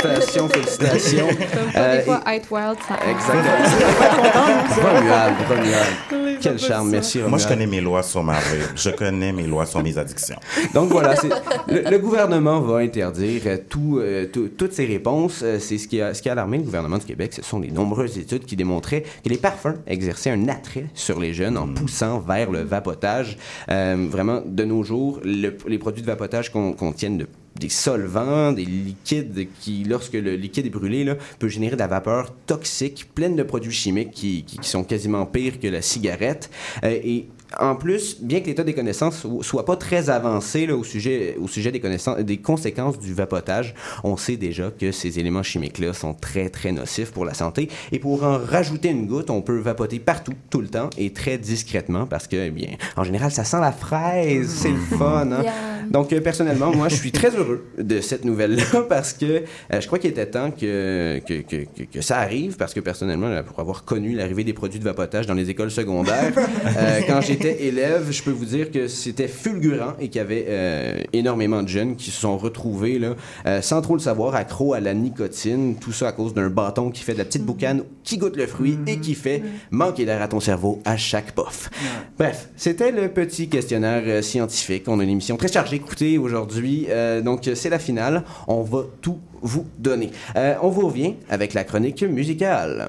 [0.00, 1.26] Félicitations, félicitations.
[1.28, 4.82] Comme pas Euh, des fois, être wild, ça Exactement.
[4.82, 6.38] Romuald, Romuald.
[6.40, 7.30] Quel charme, merci Romuald.
[7.30, 8.62] Moi, je connais mes lois sur ma rue.
[8.76, 10.36] Je connais mes lois sur mes addictions.
[10.74, 11.28] Donc voilà, c'est-
[11.68, 15.40] le, le gouvernement va interdire euh, tout, euh, tout- toutes ces réponses.
[15.42, 17.32] Euh, C'est ce qui, a, ce qui a alarmé le gouvernement du Québec.
[17.34, 21.34] Ce sont les nombreuses études qui démontraient que les parfums exerçaient un attrait sur les
[21.34, 23.36] jeunes en poussant vers le vapotage.
[23.70, 28.52] Euh, vraiment, de nos jours, le- les produits de vapotage con- contiennent de- des solvants,
[28.52, 33.08] des liquides qui, lorsque le liquide est brûlé, là, peut générer de la vapeur toxique,
[33.14, 36.50] pleine de produits chimiques qui, qui- qui sont quasiment pires que la cigarette.
[36.84, 37.26] Euh, et
[37.60, 41.36] en plus, bien que l'état des connaissances so- soit pas très avancé là, au sujet,
[41.40, 45.92] au sujet des, connaissances, des conséquences du vapotage, on sait déjà que ces éléments chimiques-là
[45.92, 47.68] sont très, très nocifs pour la santé.
[47.92, 51.38] Et pour en rajouter une goutte, on peut vapoter partout, tout le temps, et très
[51.38, 55.30] discrètement, parce que, eh bien, en général, ça sent la fraise, c'est le fun.
[55.32, 55.42] hein.
[55.90, 59.24] Donc, euh, personnellement, moi, je suis très heureux de cette nouvelle-là, parce que
[59.72, 62.80] euh, je crois qu'il était temps que, que, que, que- que ça arrive, parce que
[62.80, 66.32] personnellement, là, pour avoir connu l'arrivée des produits de vapotage dans les écoles secondaires,
[66.76, 70.24] euh, quand j'ai j'étais élève, je peux vous dire que c'était fulgurant et qu'il y
[70.24, 73.14] avait euh, énormément de jeunes qui se sont retrouvés, là,
[73.46, 75.76] euh, sans trop le savoir, accros à la nicotine.
[75.76, 78.46] Tout ça à cause d'un bâton qui fait de la petite boucane, qui goûte le
[78.46, 81.70] fruit et qui fait manquer d'air à ton cerveau à chaque puff.
[82.18, 84.84] Bref, c'était le petit questionnaire euh, scientifique.
[84.86, 85.76] On a une émission très chargée.
[85.76, 86.86] Écoutez, aujourd'hui,
[87.22, 88.24] donc c'est la finale.
[88.48, 90.10] On va tout vous donner.
[90.34, 92.88] On vous revient avec la chronique musicale.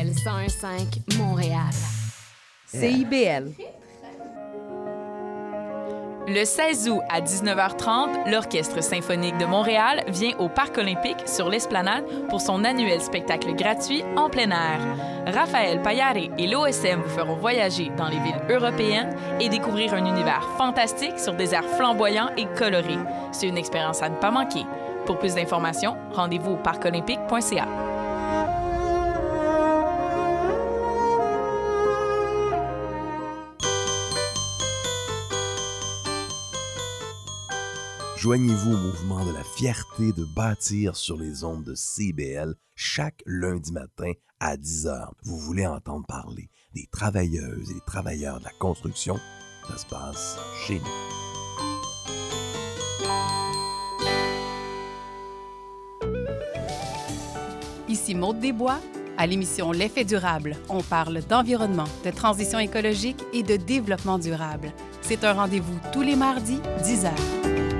[0.00, 1.70] CIBL 101.5 Montréal.
[2.66, 3.52] CIBL.
[6.26, 12.04] Le 16 août à 19h30, l'Orchestre symphonique de Montréal vient au Parc olympique sur l'Esplanade
[12.30, 14.80] pour son annuel spectacle gratuit en plein air.
[15.26, 20.48] Raphaël Payare et l'OSM vous feront voyager dans les villes européennes et découvrir un univers
[20.56, 22.98] fantastique sur des airs flamboyants et colorés.
[23.32, 24.64] C'est une expérience à ne pas manquer.
[25.04, 27.99] Pour plus d'informations, rendez-vous au parcolympique.ca.
[38.20, 43.72] Joignez-vous au mouvement de la fierté de bâtir sur les ondes de CBL chaque lundi
[43.72, 45.08] matin à 10h.
[45.22, 49.18] Vous voulez entendre parler des travailleuses et des travailleurs de la construction?
[49.66, 50.84] Ça se passe chez nous.
[57.88, 58.80] Ici Maude Desbois.
[59.16, 64.72] À l'émission L'effet durable, on parle d'environnement, de transition écologique et de développement durable.
[65.00, 67.79] C'est un rendez-vous tous les mardis, 10 h.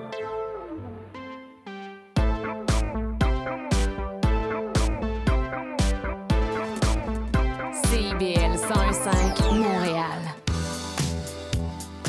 [9.11, 10.21] 101.5 Montréal.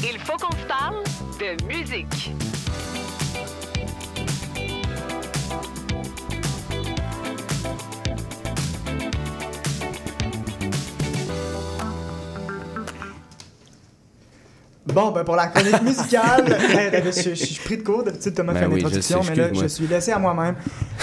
[0.03, 1.03] Il faut qu'on se parle
[1.38, 2.33] de musique.
[14.95, 18.03] Bon, ben pour la chronique musicale, hey, ben, je, je suis pris de court.
[18.03, 20.55] D'habitude, Thomas Ben fait oui, je l'introduction, sais, mais là, je suis laissé à moi-même.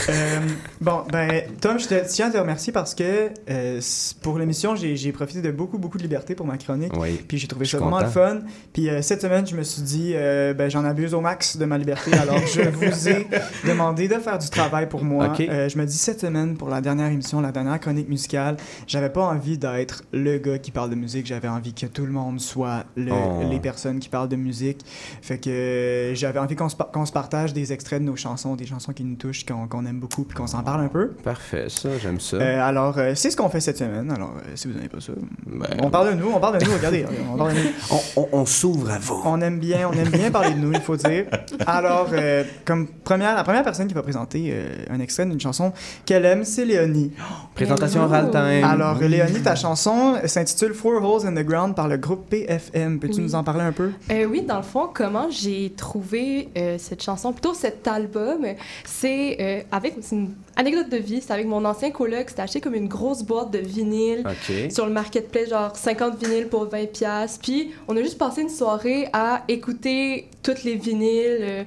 [0.10, 0.40] Euh,
[0.80, 3.82] bon, ben, Tom, je te tiens à te remercier parce que euh,
[4.22, 6.94] pour l'émission, j'ai profité de beaucoup, beaucoup de liberté pour ma chronique.
[6.98, 7.20] Oui.
[7.28, 8.40] Puis j'ai trouvé ça vraiment le fun.
[8.74, 11.78] Puis euh, cette semaine, je me suis dit, ben, j'en abuse au max de ma
[11.78, 12.12] liberté.
[12.14, 13.28] Alors, je vous ai
[13.66, 15.28] demandé de faire du travail pour moi.
[15.30, 15.42] Ok.
[15.42, 19.10] Euh, je me dis cette semaine, pour la dernière émission, la dernière chronique musicale, j'avais
[19.10, 21.26] pas envie d'être le gars qui parle de musique.
[21.26, 23.42] J'avais envie que tout le monde soit le- Oh.
[23.50, 24.80] les personnes qui parlent de musique.
[25.22, 28.16] Fait que euh, j'avais envie qu'on se, par- qu'on se partage des extraits de nos
[28.16, 30.88] chansons, des chansons qui nous touchent, qu'on qu'on aime beaucoup, puis qu'on s'en parle un
[30.88, 31.10] peu.
[31.24, 32.38] Parfait, ça, j'aime ça.
[32.38, 34.12] Euh, alors, euh, c'est ce qu'on fait cette semaine.
[34.12, 35.14] Alors, euh, si vous n'avez pas ça,
[35.46, 37.06] Ben, on parle de nous, on parle de nous, regardez.
[37.34, 37.70] on parle de nous.
[37.92, 39.22] on, on- on s'ouvre à vous.
[39.26, 41.26] On aime bien, on aime bien parler de nous, il faut dire.
[41.68, 45.72] Alors, euh, comme première, la première personne qui va présenter euh, un extrait d'une chanson
[46.06, 47.12] qu'elle aime, c'est Léonie.
[47.56, 48.64] Présentation orale time.
[48.64, 49.08] Alors, Oui.
[49.10, 53.00] Léonie, ta chanson s'intitule Four Holes in the Ground par le groupe PFM.
[53.00, 53.22] Peux-tu Oui.
[53.24, 53.92] nous en parler un peu?
[54.12, 58.46] Euh, oui, dans le fond, comment j'ai trouvé euh, cette chanson, plutôt cet album,
[58.86, 62.76] c'est euh, avec une anecdote de vie, c'est avec mon ancien coloc, c'était acheté comme
[62.76, 64.24] une grosse boîte de vinyle
[64.70, 67.40] sur le marketplace, genre 50 vinyles pour 20 pièces.
[67.42, 71.66] Puis on a juste passé une soirée à écouter toutes les vinyles.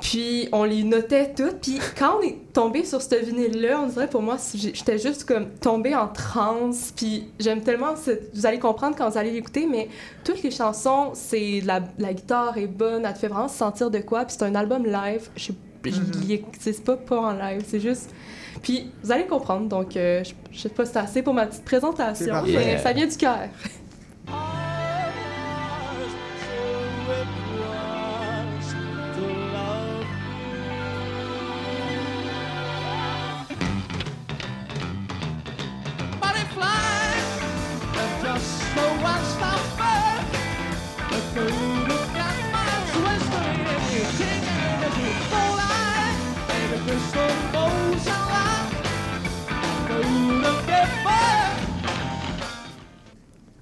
[0.00, 1.60] Puis on les notait toutes.
[1.60, 5.48] Puis quand on est tombé sur ce vinyle-là, on dirait pour moi, j'étais juste comme
[5.60, 6.92] tombée en transe.
[6.94, 9.88] Puis j'aime tellement, cette- vous allez comprendre quand vous allez l'écouter, mais
[10.24, 13.90] toutes les chansons, c'est la, la guitare est bonne, elle te fait vraiment se sentir
[13.90, 14.24] de quoi.
[14.24, 15.28] Puis c'est un album live.
[15.36, 15.54] Je sais-
[15.84, 18.10] je l'ai- c'est pas pas en live, c'est juste.
[18.62, 19.68] Puis vous allez comprendre.
[19.68, 22.92] Donc euh, je, je sais pas si c'est assez pour ma petite présentation, mais ça
[22.92, 23.48] vient du cœur.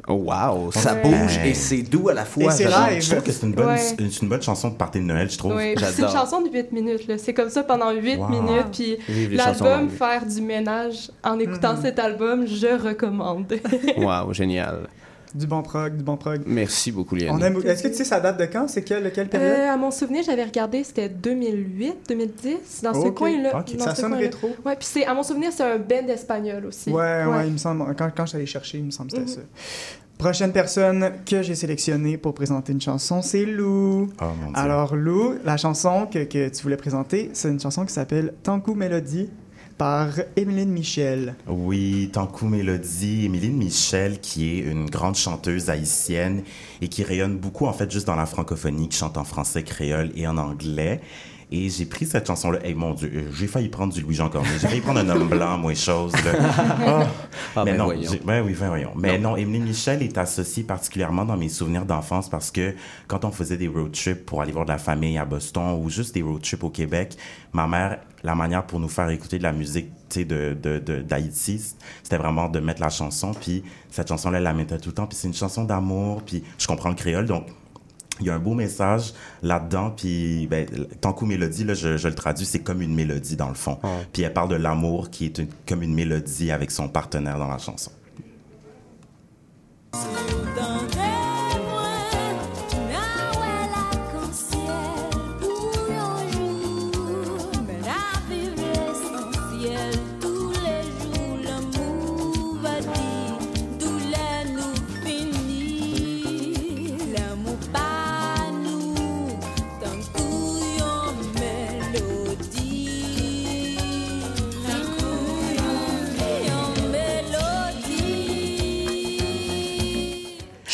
[0.06, 1.02] Oh, wow, ça Ouais.
[1.02, 2.52] bouge et c'est doux à la fois.
[2.56, 2.88] j'adore.
[3.00, 3.80] Je trouve que c'est une bonne, Ouais.
[3.98, 5.58] une, une bonne chanson de party de Noël, je trouve.
[5.58, 7.06] C'est une chanson de 8 minutes.
[7.08, 7.16] là.
[7.16, 8.28] C'est comme ça pendant 8 Wow.
[8.28, 8.98] minutes.
[9.02, 9.88] Puis l'album.
[9.88, 13.54] Faire du ménage en écoutant cet album, je recommande.
[13.96, 14.88] Wow, génial.
[15.34, 16.42] Du bon prog, du bon prog.
[16.46, 17.16] Merci beaucoup.
[17.28, 17.58] On aime...
[17.64, 18.68] Est-ce que tu sais ça date de quand?
[18.68, 19.58] C'est quelle, quelle période?
[19.58, 23.58] Euh, à mon souvenir, j'avais regardé, c'était 2008, 2010, dans ce coin-là.
[23.58, 23.76] Ok.
[23.76, 24.24] Dans Ça ce sonne coin-là.
[24.26, 24.48] rétro.
[24.64, 26.90] Ouais, puis c'est, à mon souvenir, c'est un band espagnol aussi.
[26.90, 27.84] Ouais, ouais, il me semble.
[27.96, 29.36] Quand, quand allé chercher, il me semble que c'était Mhm.
[29.36, 29.42] ça.
[30.16, 34.08] Prochaine personne que j'ai sélectionnée pour présenter une chanson, c'est Lou.
[34.20, 34.54] Oh mon Dieu.
[34.54, 38.74] Alors, Lou, la chanson que, que tu voulais présenter, c'est une chanson qui s'appelle Tankou
[38.74, 39.28] Mélodie
[39.76, 41.34] par Émeline Michel.
[41.46, 46.42] Oui, Tankou Mélodie, Émiline Michel, qui est une grande chanteuse haïtienne
[46.80, 50.10] et qui rayonne beaucoup, en fait, juste dans la francophonie, qui chante en français, créole
[50.14, 51.00] et en anglais.
[51.52, 52.64] Et j'ai pris cette chanson-là.
[52.64, 54.50] Hey, mon Dieu, euh, j'ai failli prendre du Louis-Jean Cormier.
[54.60, 56.12] J'ai failli prendre un homme blanc, moi, chose.
[56.24, 56.32] Là.
[56.86, 57.02] Oh.
[57.56, 57.88] Ah, mais ben non,
[58.24, 58.90] ben oui, ben voyons.
[58.96, 62.74] Mais non, Émilie Michel est associée particulièrement dans mes souvenirs d'enfance parce que
[63.06, 65.88] quand on faisait des road trips pour aller voir de la famille à Boston ou
[65.88, 67.16] juste des road trips au Québec,
[67.52, 69.86] ma mère, la manière pour nous faire écouter de la musique
[70.16, 71.62] de, de, de- d'Haïti,
[72.02, 73.32] c'était vraiment de mettre la chanson.
[73.32, 75.06] Puis cette chanson-là, elle la mettait tout le temps.
[75.06, 76.22] Puis c'est une chanson d'amour.
[76.26, 77.46] Puis je comprends le créole, donc
[78.20, 79.12] il y a un beau message
[79.42, 80.66] là-dedans, puis ben,
[81.00, 83.78] tant qu'au mélodie, là, je, je le traduis, c'est comme une mélodie dans le fond.
[84.12, 87.48] Puis elle parle de l'amour qui est une- comme une mélodie avec son partenaire dans
[87.48, 87.90] la chanson.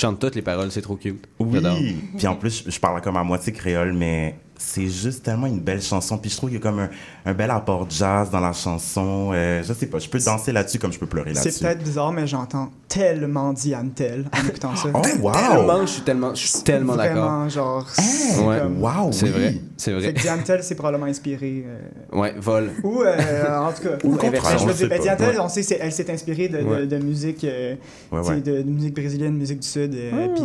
[0.01, 1.26] Chante toutes les paroles, c'est trop cute.
[1.38, 1.96] Oui.
[2.16, 5.61] Puis en plus, je, je parle comme à moitié créole, mais c'est juste tellement une
[5.61, 6.19] belle chanson.
[6.19, 6.91] Puis je trouve qu'il y a comme un,
[7.25, 9.31] un bel apport jazz dans la chanson.
[9.33, 11.51] Euh, je sais pas, je peux danser là-dessus comme je peux pleurer là-dessus.
[11.53, 14.89] C'est peut-être bizarre, mais j'entends tellement Diane Tell en écoutant ça.
[14.95, 15.33] Oh, wow!
[15.33, 17.25] Tellement, je suis tellement, je suis tellement d'accord.
[17.25, 17.87] Vraiment, genre.
[17.89, 18.59] c'est Ouais.
[18.61, 19.31] comme- Wow, C'est oui.
[19.33, 20.13] vrai, c'est Fait vrai.
[20.15, 21.65] que Diane Tell, c'est probablement inspiré.
[21.67, 22.71] euh, Ouais, vol.
[22.83, 25.01] Ou, euh, en tout cas, Ou le contraire, je on veux le dire, ben.
[25.01, 25.39] Diane Tell, Ouais.
[25.41, 26.87] on sait, c'est- elle s'est inspirée de, de- Ouais.
[26.87, 27.75] de musique, euh,
[28.13, 30.29] Ouais, de, de musique brésilienne, musique du Sud, euh, Ah.
[30.35, 30.45] puis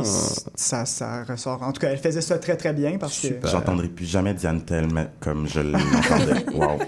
[0.56, 1.62] ça, ça ressort.
[1.64, 3.28] En tout cas, elle faisait ça très très bien parce que.
[3.48, 4.88] J'entendrai plus jamais Diane Tell
[5.20, 6.46] comme je l'entendais.
[6.54, 6.80] wow.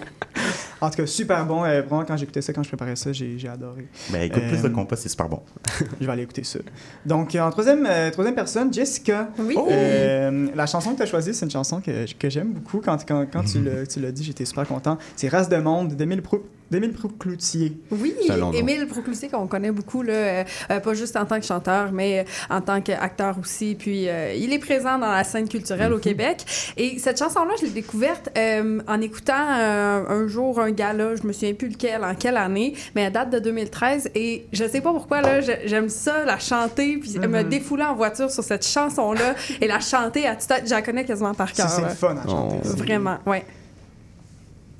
[0.79, 1.63] En tout cas, super bon.
[1.63, 3.87] euh, vraiment, quand j'écoutais ça, quand je préparais ça, j'ai j'ai adoré.
[4.11, 5.41] Ben écoute, plus Euh, de compas, c'est super bon.
[5.99, 6.59] Je vais aller écouter ça.
[7.03, 9.29] Donc, euh, en troisième, euh, troisième personne, Jessica.
[9.39, 9.57] Oui.
[9.71, 12.79] Euh, la chanson que tu as choisie, c'est une chanson que, que j'aime beaucoup.
[12.79, 14.99] Quand, quand, quand tu l'as- tu l'as dit, j'étais super content.
[15.15, 17.77] C'est Race de monde d'Émile Prou- d'Émile Proucloutier.
[17.91, 18.13] Oui.
[18.53, 22.19] Émile Procloutier, qu'on connaît beaucoup, là, euh, euh, pas juste en tant que chanteur, mais
[22.19, 23.75] euh, en tant qu'acteur aussi.
[23.77, 26.45] Puis, euh, il est présent dans la scène culturelle au Québec.
[26.77, 31.25] Et cette chanson-là, je l'ai découverte euh, en écoutant euh, un jour un gala, je
[31.25, 34.11] me souviens plus lequel, en quelle année, mais elle date de 2013.
[34.15, 37.49] Et je sais pas pourquoi, là, j'aime ça, la chanter, puis me Mhm.
[37.49, 40.63] défouler en voiture sur cette chanson-là et la chanter à tue-tête.
[40.65, 41.69] Je la connais quasiment par cœur.
[41.69, 42.57] c'est le fun à chanter.
[42.65, 42.69] Oh.
[42.77, 43.45] Vraiment, ouais.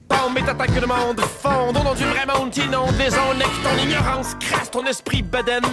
[0.10, 3.14] Bon, mais t'attaques que le monde fond, au nom du vrai monde qui inonde les
[3.14, 5.66] ondes, ton ignorance crasse, ton esprit bedaine.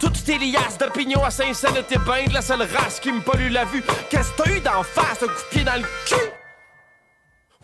[0.00, 3.20] Toutes tes liasses d'opinion à Saint-Saëns de tes bains, de la seule race qui me
[3.20, 3.82] pollue la vue.
[4.10, 6.14] Qu'est-ce que t'as eu d'en face, un coup de pied dans le cul?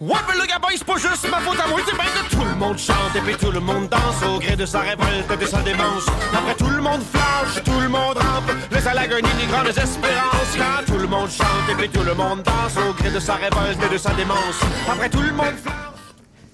[0.00, 2.44] Ouais, ben le gabin, c'est pas juste ma faute à moi, c'est bien que tout
[2.44, 5.36] le monde chante et puis tout le monde danse au gré de sa révolte et
[5.36, 6.06] de sa démence.
[6.32, 10.56] Après tout le monde flanche, tout le monde rampe, laisse à l'agonie des grandes espérances.
[10.56, 13.34] Quand tout le monde chante et puis tout le monde danse au gré de sa
[13.34, 14.60] révolte et de sa démence.
[14.88, 15.87] Après tout le monde flanche.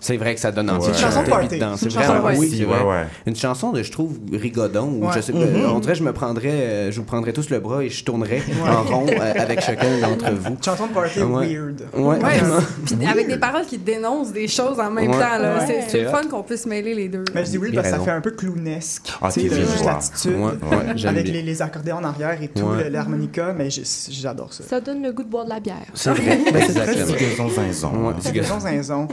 [0.04, 0.88] C'est vrai que ça donne envie Ouais.
[0.90, 1.48] de C'est une chanson chanter party.
[1.48, 2.80] C'est C'est une chanson vraiment, oui, c'est vrai.
[2.82, 3.04] Ouais, ouais.
[3.24, 4.88] Une chanson de, je trouve, rigodon.
[5.00, 5.12] Ou Ouais.
[5.16, 5.64] je sais Mhm.
[5.74, 8.42] on dirait, je me prendrais, euh, je vous prendrais tous le bras et je tournerais
[8.68, 10.56] en rond euh, avec chacun d'entre vous.
[10.62, 11.46] Chanson de party Ouais.
[11.54, 11.80] weird.
[11.94, 12.58] Ouais, Ouais, vraiment.
[12.86, 15.18] puis avec des paroles qui dénoncent des choses en même Ouais.
[15.18, 15.64] temps.
[15.88, 17.24] C'est- le fun qu'on puisse mêler les deux.
[17.34, 19.10] Mais je dis a parce que ça fait un peu clownesque.
[19.22, 20.36] Ah, tu sais, de juste l'attitude.
[20.36, 24.64] Ouais, ouais, j'aime avec les, les accordéons en arrière et tout, l'harmonica, mais j'adore ça.
[24.68, 25.76] Ça donne le goût de boire de la bière.
[25.94, 26.38] C'est vrai.
[26.66, 27.90] C'est très zinzon.
[28.10, 28.14] Hein.
[28.20, 29.08] c'est Zinzon,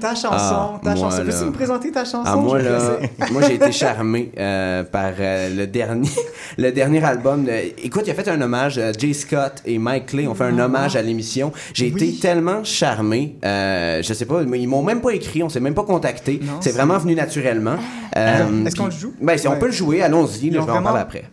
[0.00, 1.22] ta chanson, Ah, ta chanson.
[1.24, 2.22] Peux-tu me présenter ta chanson?
[2.24, 2.78] Ah, moi, là,
[3.32, 6.08] moi, j'ai été charmé euh, par euh, le dernier,
[6.58, 7.44] le dernier album.
[7.44, 7.50] de-
[7.84, 8.78] écoute, il a fait un hommage.
[8.78, 11.52] euh, Jay Scott et Mike Clay ont fait un hommage à l'émission.
[11.74, 12.02] J'ai Oui.
[12.04, 13.36] été tellement charmé.
[13.44, 16.40] Euh, je sais pas, ils m'ont même pas écrit, on s'est même pas contacté.
[16.60, 17.76] C'est vraiment venu naturellement.
[18.16, 19.12] Euh, Est-ce qu'on le joue?
[19.20, 20.48] Ben, si on peut le jouer, allons-y.
[20.48, 21.24] Je vais en vraiment- parler après.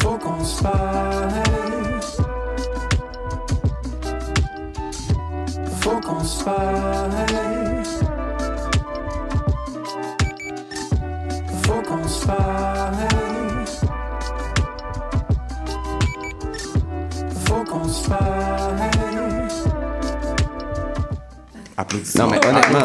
[0.00, 1.47] Faut qu'on se parle.
[6.08, 7.10] qu'on se parle.
[11.64, 12.94] Faut qu'on se parle.
[17.44, 18.97] Faut qu'on se parle.
[21.80, 22.24] Applaudissements.
[22.24, 22.78] Non, mais honnêtement.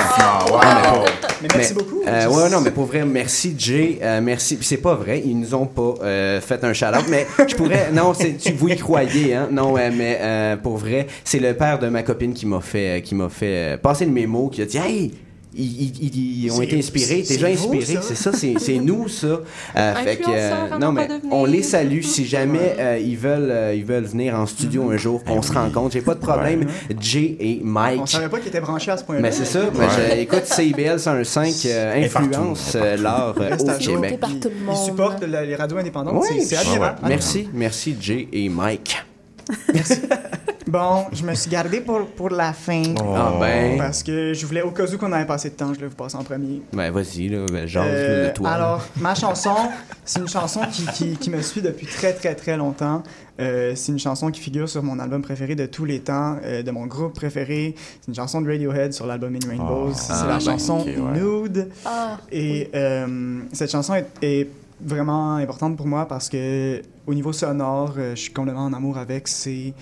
[0.52, 0.52] Wow.
[0.52, 1.06] Non, mais pour-
[1.42, 2.02] Mais merci beaucoup.
[2.08, 3.98] euh, ouais, non, mais pour vrai, merci Jay.
[4.04, 4.56] euh, merci.
[4.56, 7.90] Puis c'est pas vrai, ils nous ont pas euh, fait un shout-out, mais je pourrais.
[7.92, 9.48] Non, c'est, tu, vous y croyez, hein?
[9.52, 13.00] Non, ouais, mais euh, pour vrai, c'est le père de ma copine qui m'a fait,
[13.00, 15.12] euh, qui m'a fait euh, passer le mémo, qui a dit Hey!
[15.56, 19.40] Ils, ils- ils ont été inspirés, déjà inspirés, c'est ça, c'est, nous ça.
[19.76, 23.76] Euh, fait que, euh, non mais on les salue si jamais euh, ils veulent, euh,
[23.76, 26.66] ils veulent venir en studio un jour, qu'on se rencontre, j'ai pas de problème.
[27.00, 28.02] Jay et Mike.
[28.02, 29.22] On savait pas qu'il était branché à ce point-là.
[29.22, 29.62] Mais c'est ça.
[29.78, 33.78] Ben, je- écoute, CIBL 105 euh, Et partout, influence l'art euh, au.
[33.78, 34.20] Québec.
[34.28, 34.76] Ils monde.
[34.78, 36.24] supportent les radios indépendantes.
[36.32, 36.98] Oui, c'est admirable.
[37.08, 39.04] Merci, merci Jay et Mike.
[40.74, 42.82] Bon, je me suis gardé pour, pour la fin.
[43.00, 43.78] Ah ben.
[43.78, 45.96] Parce que je voulais, au cas où qu'on avait passé de temps, je voulais vous
[45.96, 46.64] passer en premier.
[46.74, 48.50] Ben vas-y, là, ben, jase Euh, de toi.
[48.50, 49.54] alors, ma chanson,
[50.04, 53.04] c'est une chanson qui, qui, qui me suit depuis très, très, très longtemps.
[53.40, 56.64] Euh, c'est une chanson qui figure sur mon album préféré de tous les temps, euh,
[56.64, 57.76] de mon groupe préféré.
[58.02, 59.90] C'est une chanson de Radiohead sur l'album In Rainbows.
[59.92, 59.94] Oh.
[59.94, 61.20] c'est Ah, la ben, chanson ouais.
[61.20, 61.70] Nude.
[61.86, 64.48] Ah, Et euh, cette chanson est, est
[64.82, 68.98] vraiment importante pour moi parce que au niveau sonore, euh, je suis complètement en amour
[68.98, 69.28] avec.
[69.28, 69.74] C'est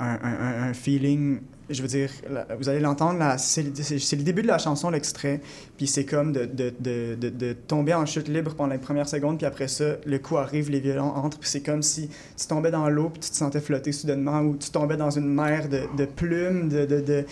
[0.00, 1.40] un, un- un- feeling.
[1.72, 5.40] Je veux dire, la- vous allez l'entendre, c'est le début de la chanson, l'extrait,
[5.76, 9.38] puis c'est comme de, de, de, de, tomber en chute libre pendant les premières secondes,
[9.38, 12.70] puis après ça, le coup arrive, les violons entrent, puis c'est comme si tu tombais
[12.72, 15.82] dans l'eau, puis tu te sentais flotter soudainement, ou tu tombais dans une mer de,
[15.96, 17.24] de plumes, de, de,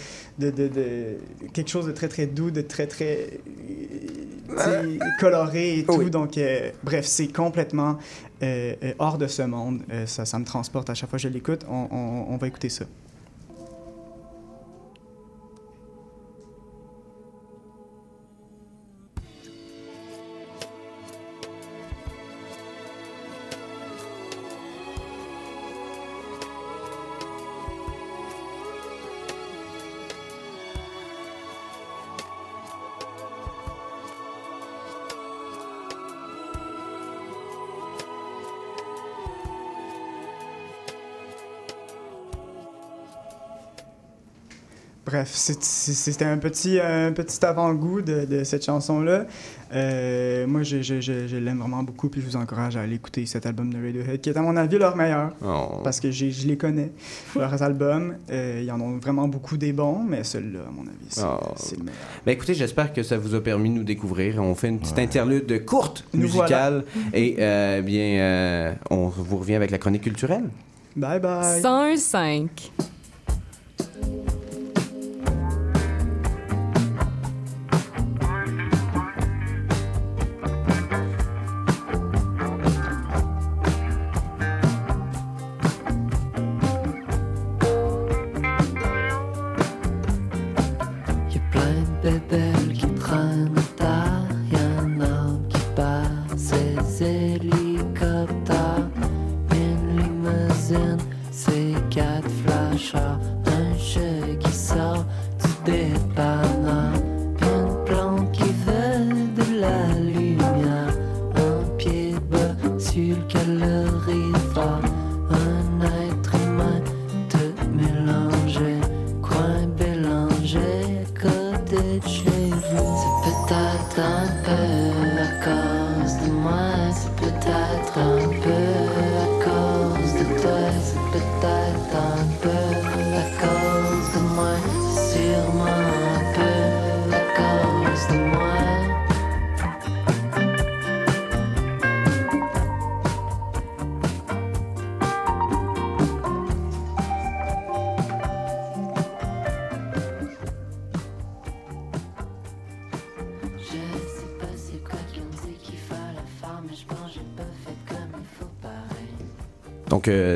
[1.53, 3.41] quelque chose de très, très doux, de très, très
[5.21, 5.95] coloré et tout.
[5.95, 6.11] Oui.
[6.11, 7.99] Donc, euh, bref, c'est complètement
[8.43, 9.81] euh, euh, hors de ce monde.
[9.91, 11.65] Euh, ça, ça me transporte à chaque fois que je l'écoute.
[11.69, 12.85] On, on- on va écouter ça.
[45.09, 49.25] Bref, c'était un petit, un petit avant-goût de, de cette chanson-là.
[49.73, 52.97] Euh, moi, je, je- je- je l'aime vraiment beaucoup, puis je vous encourage à aller
[52.97, 55.81] écouter cet album de Radiohead, qui est à mon avis leur meilleur, Oh.
[55.83, 56.93] parce que je les connais.
[57.35, 61.07] Leurs albums, euh, ils en ont vraiment beaucoup des bons, mais celui-là, à mon avis,
[61.09, 61.39] c'est Oh.
[61.57, 61.99] c'est le meilleur.
[62.27, 64.43] Ben écoutez, j'espère que ça vous a permis de nous découvrir.
[64.43, 66.85] On fait une petite interlude courte Nous musicale
[67.15, 70.51] et euh, bien, euh, on vous revient avec la chronique culturelle.
[70.97, 71.63] Bye bye!
[71.63, 72.49] 101.5.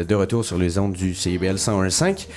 [0.02, 2.28] euh, de retour sur les ondes du CIBL 101.5.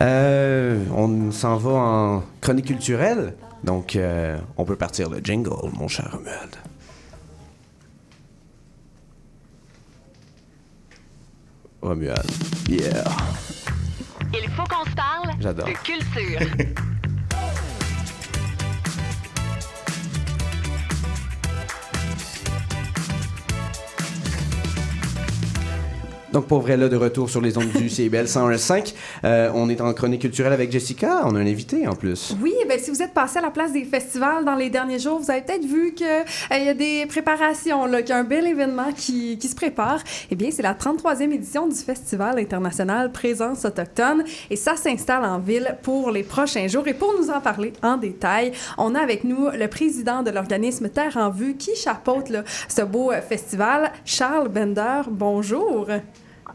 [0.00, 3.34] Euh, on s'en va en chronique culturelle.
[3.62, 6.56] Donc, euh, on peut partir le jingle, mon cher Romuald.
[11.82, 12.30] Romuald.
[12.68, 13.04] Yeah.
[14.32, 15.66] Il faut qu'on se parle J'adore.
[15.66, 16.84] de culture.
[26.34, 29.80] Donc, pour vrai, là, de retour sur les ondes du CBL 101.5, euh, on est
[29.80, 31.20] en chronique culturelle avec Jessica.
[31.26, 32.34] On a un invité en plus.
[32.42, 35.20] Oui, ben si vous êtes passé à la place des festivals dans les derniers jours,
[35.20, 36.08] vous avez peut-être vu qu'il
[36.50, 40.00] y a des préparations, qu'il y a un bel événement qui, qui se prépare.
[40.28, 45.38] Eh bien, c'est la 33e édition du Festival international Présence autochtone et ça s'installe en
[45.38, 46.88] ville pour les prochains jours.
[46.88, 50.88] Et pour nous en parler en détail, on a avec nous le président de l'organisme
[50.88, 55.02] Terre en Vue qui chapeaute là, ce beau euh, festival, Charles Bender.
[55.08, 55.86] Bonjour.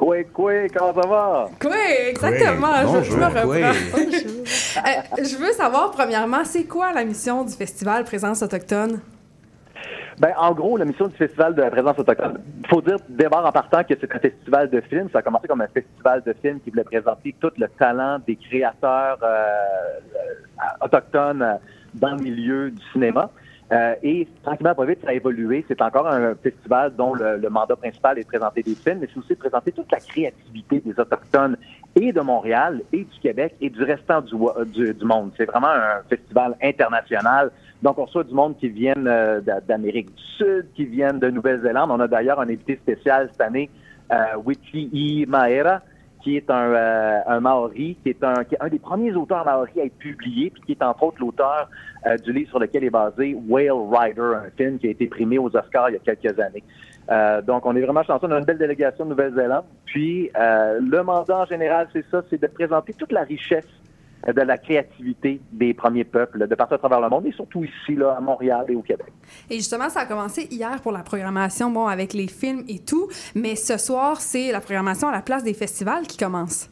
[0.02, 1.50] Oui, oui, comment ça va?
[1.66, 3.04] Oui, exactement.
[3.04, 4.00] Je, je me reprends.
[4.78, 9.02] Euh, je veux savoir, premièrement, c'est quoi la mission du festival Présence autochtone?
[10.20, 13.46] Ben, en gros, la mission du Festival de la présence autochtone, il faut dire d'abord
[13.46, 15.10] en partant que c'est un festival de films.
[15.14, 18.36] Ça a commencé comme un festival de films qui voulait présenter tout le talent des
[18.36, 21.60] créateurs euh, euh, autochtones
[21.94, 23.32] dans le milieu du cinéma.
[23.72, 25.64] Euh, et tranquillement, pas vite, ça a évolué.
[25.68, 29.08] C'est encore un festival dont le, le mandat principal est de présenter des films, mais
[29.14, 31.56] c'est aussi de présenter toute la créativité des Autochtones
[31.96, 35.32] et de Montréal et du Québec et du restant du, wa- du, du monde.
[35.38, 37.52] C'est vraiment un festival international.
[37.84, 41.30] Donc, on reçoit du monde qui viennent euh, d'a- d'Amérique du Sud, qui viennent de
[41.30, 41.92] Nouvelle-Zélande.
[41.92, 43.70] On a d'ailleurs un invité spécial cette année,
[44.12, 45.82] euh, Wichi Maera,
[46.24, 49.46] qui est un, euh, un Maori, qui est un, qui est un des premiers auteurs
[49.46, 51.70] Maori à être publié, puis qui est entre autres l'auteur
[52.06, 55.38] euh, du livre sur lequel est basé Whale Rider, un film qui a été primé
[55.38, 56.64] aux Oscars il y a quelques années.
[57.10, 58.28] Euh, donc, on est vraiment chanceux.
[58.28, 59.66] On a une belle délégation de Nouvelle-Zélande.
[59.86, 63.66] Puis, euh, le mandat en général, c'est ça, c'est de présenter toute la richesse
[64.28, 67.96] de la créativité des premiers peuples de partout à travers le monde et surtout ici,
[67.96, 69.08] là, à Montréal et au Québec.
[69.50, 73.08] Et justement, ça a commencé hier pour la programmation, bon, avec les films et tout,
[73.36, 76.70] mais ce soir, c'est la programmation à la place des festivals qui commence.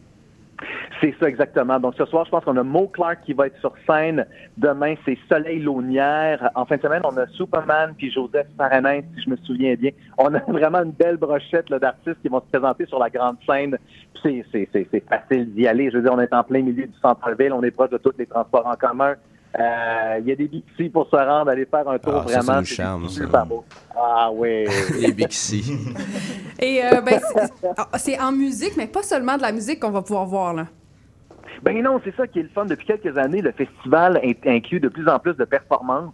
[1.01, 1.79] C'est ça exactement.
[1.79, 4.25] Donc ce soir, je pense qu'on a Mo Clark qui va être sur scène.
[4.57, 6.49] Demain, c'est Soleil Launière.
[6.55, 9.91] En fin de semaine, on a Superman puis Joseph Fahrenheit, si je me souviens bien.
[10.17, 13.77] On a vraiment une belle brochette d'artistes qui vont se présenter sur la grande scène.
[14.23, 14.67] Puis C'est,
[15.07, 15.91] facile d'y aller.
[15.91, 17.53] Je veux dire, on est en plein milieu du centre-ville.
[17.53, 19.13] On est proche de tous les transports en commun.
[19.59, 22.39] Euh, Il y a des bixi pour se rendre, aller faire un tour Ah, ça,
[22.41, 22.59] c'est vraiment.
[22.59, 23.21] le charme, ça.
[23.23, 23.63] super beau.
[23.95, 24.65] Ah oui.
[24.99, 25.73] Les Bixi.
[26.59, 29.89] Et euh, ben, c'est- ah, c'est en musique, mais pas seulement de la musique qu'on
[29.91, 30.65] va pouvoir voir, là.
[31.63, 32.65] Ben non, c'est ça qui est le fun.
[32.65, 36.13] Depuis quelques années, le festival in- inclut de plus en plus de performances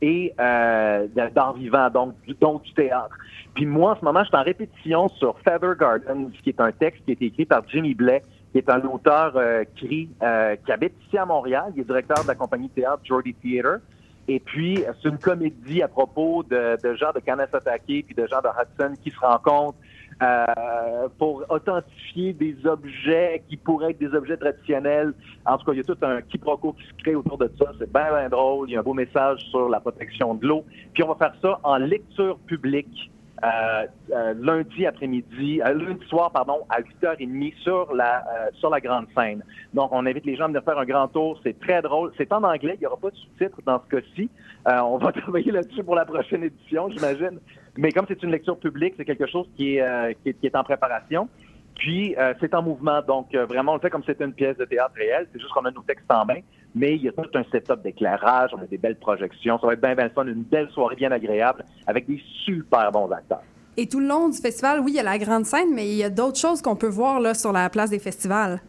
[0.00, 3.16] et euh, d'art vivant, donc du, du théâtre.
[3.54, 6.70] Puis moi, en ce moment, je suis en répétition sur Feather Gardens, qui est un
[6.72, 8.22] texte qui a été écrit par Jimmy Blais,
[8.52, 11.72] qui est un auteur euh, cri, euh, qui habite ici à Montréal.
[11.74, 13.80] Il est directeur de la compagnie de théâtre Jordy Theatre.
[14.28, 18.40] Et puis, c'est une comédie à propos de, de gens de Kanesatake puis de gens
[18.42, 19.78] de Hudson qui se rencontrent
[20.22, 25.14] euh, pour authentifier des objets qui pourraient être des objets traditionnels.
[25.46, 27.72] En tout cas, il y a tout un quiproquo qui se crée autour de ça.
[27.78, 28.68] C'est bien, bien drôle.
[28.68, 30.64] Il y a un beau message sur la protection de l'eau.
[30.92, 33.10] Puis on va faire ça en lecture publique.
[33.44, 39.06] euh, euh, lundi après-midi, euh, lundi soir, pardon, à 8h30 sur la, sur la grande
[39.16, 39.44] scène.
[39.74, 41.38] Donc, on invite les gens à venir faire un grand tour.
[41.44, 42.12] C'est très drôle.
[42.16, 42.74] C'est en anglais.
[42.76, 44.28] Il n'y aura pas de sous-titres dans ce cas-ci.
[44.66, 47.38] On va travailler là-dessus pour la prochaine édition, j'imagine.
[47.78, 50.46] Mais comme c'est une lecture publique, c'est quelque chose qui est, euh, qui est, qui
[50.46, 51.28] est en préparation.
[51.76, 53.00] Puis, euh, c'est en mouvement.
[53.06, 55.28] Donc, euh, vraiment, on le fait comme si c'était une pièce de théâtre réelle.
[55.32, 56.40] C'est juste qu'on a nos textes en main.
[56.74, 58.50] Mais il y a tout un setup d'éclairage.
[58.52, 59.60] On a des belles projections.
[59.60, 60.26] Ça va être bien, bien fun.
[60.26, 63.44] Une belle soirée bien agréable avec des super bons acteurs.
[63.76, 65.94] Et tout le long du festival, oui, il y a la grande scène, mais il
[65.94, 68.60] y a d'autres choses qu'on peut voir là, sur la place des festivals.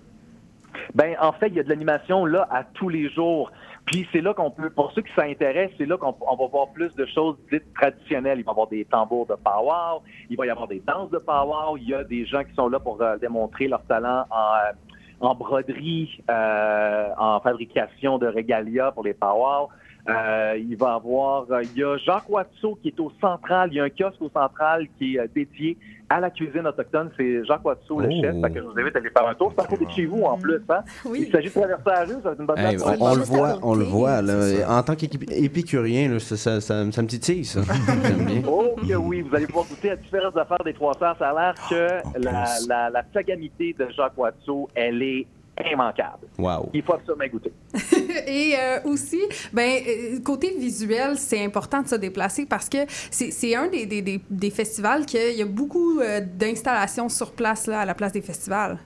[0.94, 3.52] Ben, en fait, il y a de l'animation là à tous les jours.
[3.90, 6.68] Puis c'est là qu'on peut, pour ceux qui s'intéressent, c'est là qu'on on va voir
[6.70, 8.38] plus de choses dites traditionnelles.
[8.38, 11.18] Il va y avoir des tambours de powwow, il va y avoir des danses de
[11.18, 14.36] powwow, il y a des gens qui sont là pour euh, démontrer leur talent en,
[14.36, 14.74] euh,
[15.22, 19.70] en broderie, euh, en fabrication de régalia pour les powwow.
[20.10, 23.70] Euh, il va y avoir, euh, il y a Jacques Watteau qui est au central,
[23.72, 25.78] il y a un kiosque au central qui est euh, dédié
[26.10, 27.12] à la cuisine autochtone.
[27.18, 28.22] C'est Jacques Watteau, le Oh.
[28.22, 28.36] chef.
[28.42, 29.54] Fait que je vous invite à aller faire un tour.
[29.56, 30.60] C'est à côté de chez vous en plus.
[30.70, 30.80] Hein?
[31.14, 33.22] Il s'agit de traverser la rue, ça va être une bonne Hey, place on, le
[33.22, 34.22] voit, on le voit.
[34.24, 34.80] Là.
[34.80, 37.62] En tant qu'épicurien, ça, ça, ça, ça me titille, ça.
[38.48, 41.16] Oh que oui, vous allez pouvoir goûter à différentes affaires des trois sœurs.
[41.20, 45.28] Ça a l'air que la, la, la sagamité de Jacques Watteau, elle est
[45.66, 46.28] immanquable.
[46.38, 46.70] Wow.
[46.74, 47.52] Il faut absolument goûter.
[48.28, 53.32] Et euh, aussi, ben, euh, côté visuel, c'est important de se déplacer parce que c'est
[53.32, 57.68] c'est un des, des, des, des festivals qu'il y a beaucoup euh, d'installations sur place
[57.68, 58.80] là, à la place des festivals.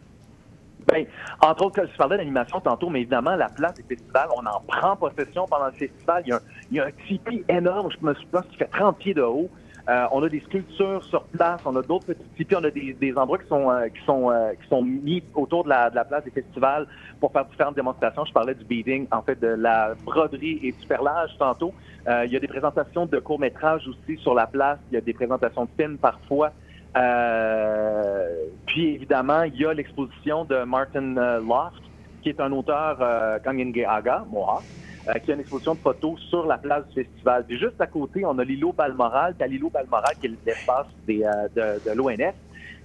[0.88, 1.06] Ben,
[1.42, 4.96] entre autres, je parlais d'animation tantôt, mais évidemment, la place des festivals, on en prend
[4.98, 6.24] possession pendant le festival.
[6.26, 8.70] Il y a un, il y a un tipi énorme, je me souviens, qui fait
[8.70, 9.50] 30 pieds de haut.
[9.90, 12.94] Euh, on a des sculptures sur place, on a d'autres petits tipis, on a des,
[12.94, 15.96] des endroits qui sont, euh, qui, sont, euh, qui sont mis autour de la, de
[15.96, 16.88] la place des festivals
[17.20, 18.24] pour faire différentes démonstrations.
[18.24, 21.74] Je parlais du beading, en fait, de la broderie et du perlage tantôt.
[22.08, 25.02] Euh, il y a des présentations de courts-métrages aussi sur la place, il y a
[25.02, 26.52] des présentations de films parfois.
[26.96, 28.28] Euh,
[28.66, 31.82] puis évidemment, il y a l'exposition de Martin Loft,
[32.22, 34.64] qui est un auteur euh, Kangengeaga, Mohawk,
[35.08, 37.46] euh, qui a une exposition de photos sur la place du festival.
[37.46, 39.34] Puis juste à côté, on a l'îlot Balmoral.
[39.36, 42.36] Puis à l'îlot Balmoral, qui est l'espace des, euh, de, de l'ONF,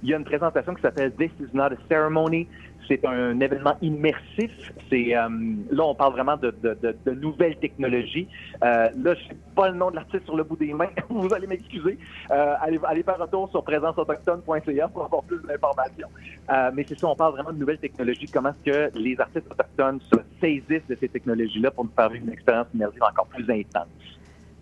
[0.03, 2.47] il y a une présentation qui s'appelle This is not a ceremony.
[2.87, 4.51] C'est un événement immersif.
[4.89, 5.29] C'est euh,
[5.71, 8.27] là, on parle vraiment de, de, de, de nouvelles technologies.
[8.65, 10.89] Euh, là, je sais pas le nom de l'artiste sur le bout des mains.
[11.11, 11.99] Vous allez m'excuser.
[12.31, 16.09] Euh, allez, allez faire un tour sur présenceautochtone.ca pour avoir plus d'informations.
[16.51, 18.29] Euh, mais c'est ça, on parle vraiment de nouvelles technologies.
[18.33, 22.31] Comment est-ce que les artistes autochtones se saisissent de ces technologies-là pour nous faire une
[22.31, 23.89] expérience immersive encore plus intense?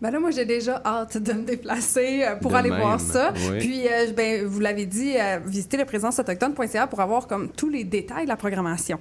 [0.01, 3.01] Ben là, moi, j'ai déjà hâte de me déplacer euh, pour De aller même, voir
[3.01, 3.33] ça.
[3.51, 3.59] oui.
[3.59, 7.85] Puis, euh, ben, vous l'avez dit, euh, visiter le présenceautochtone.ca pour avoir comme tous les
[7.85, 8.99] détails de la programmation.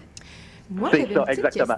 [0.69, 1.75] Moi, C'est ça, exactement.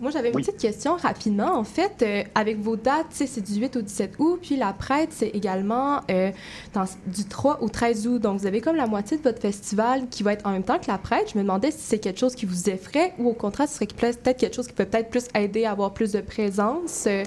[0.00, 0.44] Moi, j'avais une Oui.
[0.44, 1.56] petite question rapidement.
[1.58, 5.08] En fait, euh, avec vos dates, c'est du 8 au 17 août, puis la prête,
[5.10, 6.30] c'est également euh,
[6.72, 8.20] dans- du 3 au 13 août.
[8.20, 10.78] Donc, vous avez comme la moitié de votre festival qui va être en même temps
[10.78, 11.32] que la prête.
[11.32, 13.86] Je me demandais si c'est quelque chose qui vous effraie ou au contraire, ce serait
[13.88, 17.06] peut-être quelque chose qui peut peut-être plus aider à avoir plus de présence.
[17.08, 17.24] Euh,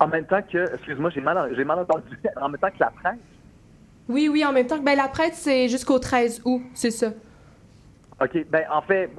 [0.00, 2.90] En même temps que, excuse-moi, j'ai mal, j'ai mal entendu, en même temps que la
[2.90, 3.18] presse.
[4.08, 7.08] oui, oui, en même temps que ben, la prête, c'est jusqu'au 13 août, c'est ça.
[8.20, 8.46] OK.
[8.50, 9.10] Ben, en fait,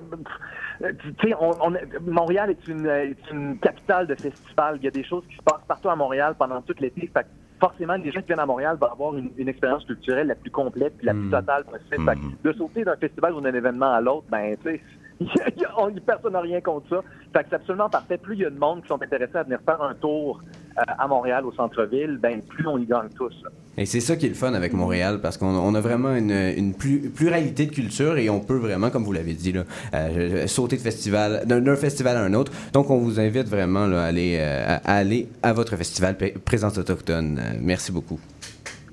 [0.80, 4.78] tu sais, on, Montréal est une, est une capitale de festivals.
[4.78, 7.10] Il y a des choses qui se passent partout à Montréal pendant tout l'été.
[7.14, 7.28] Fait que
[7.60, 10.52] forcément, les gens qui viennent à Montréal vont avoir une, une expérience culturelle la plus
[10.52, 12.06] complète puis la plus totale possible.
[12.06, 14.82] Fait que de sauter d'un festival ou d'un événement à l'autre, ben, tu sais,
[16.06, 17.02] personne n'a rien contre ça.
[17.34, 18.18] Fait que c'est absolument parfait.
[18.18, 20.42] Plus il y a de monde qui sont intéressés à venir faire un tour
[20.78, 23.34] à Montréal, au centre-ville, ben, plus on y gagne tous.
[23.78, 26.32] Et c'est ça qui est le fun avec Montréal, parce qu'on on a vraiment une,
[26.32, 29.64] une plu- pluralité de cultures et on peut vraiment, comme vous l'avez dit, là,
[29.94, 32.52] euh, sauter de festival, d'un festival à un autre.
[32.72, 36.16] Donc, on vous invite vraiment là, à, aller, euh, à, à aller à votre festival
[36.46, 37.38] Présence autochtone.
[37.40, 38.20] Euh, merci beaucoup.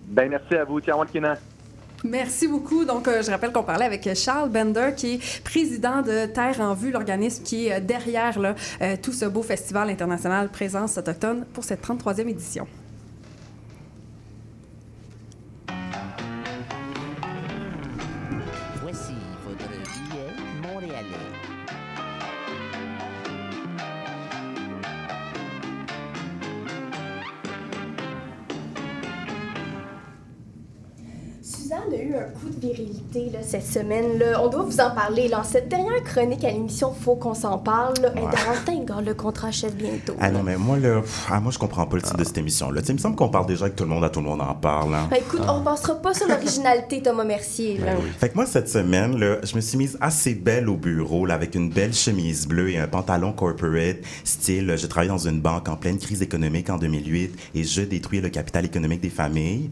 [0.08, 0.80] Ben, merci à vous.
[0.80, 1.36] Tiens, Kina.
[2.04, 2.84] Merci beaucoup.
[2.84, 6.74] Donc, euh, je rappelle qu'on parlait avec Charles Bender, qui est président de Terre en
[6.74, 11.86] Vue, l'organisme qui est derrière euh, tout ce beau festival international Présence autochtone pour cette
[11.86, 12.66] 33e édition.
[31.72, 34.18] Suzanne a eu un coup de virilité là, cette semaine.
[34.18, 34.42] Là.
[34.42, 35.28] On doit vous en parler.
[35.28, 35.40] Là.
[35.40, 37.94] En cette dernière chronique à l'émission Faut qu'on s'en parle.
[38.02, 38.12] Là.
[38.14, 40.14] Gars, le contrat achève bientôt.
[40.20, 42.36] Ah non, mais moi, là, pff, ah, moi, je comprends pas le titre de cette
[42.38, 42.80] émission-là.
[42.80, 44.26] Tu sais, Il me semble qu'on parle déjà que tout le monde à tout le
[44.26, 44.94] monde en parle.
[44.94, 45.08] hein.
[45.10, 47.78] Ben, écoute, on passera pas sur l'originalité, Thomas Mercier.
[47.78, 47.92] Là.
[48.18, 51.34] Fait que moi, cette semaine, là, je me suis mise assez belle au bureau, là,
[51.34, 55.68] avec une belle chemise bleue et un pantalon corporate, style, j'ai travaillé dans une banque
[55.68, 59.70] en pleine crise économique en 2008 et je détruis le capital économique des familles.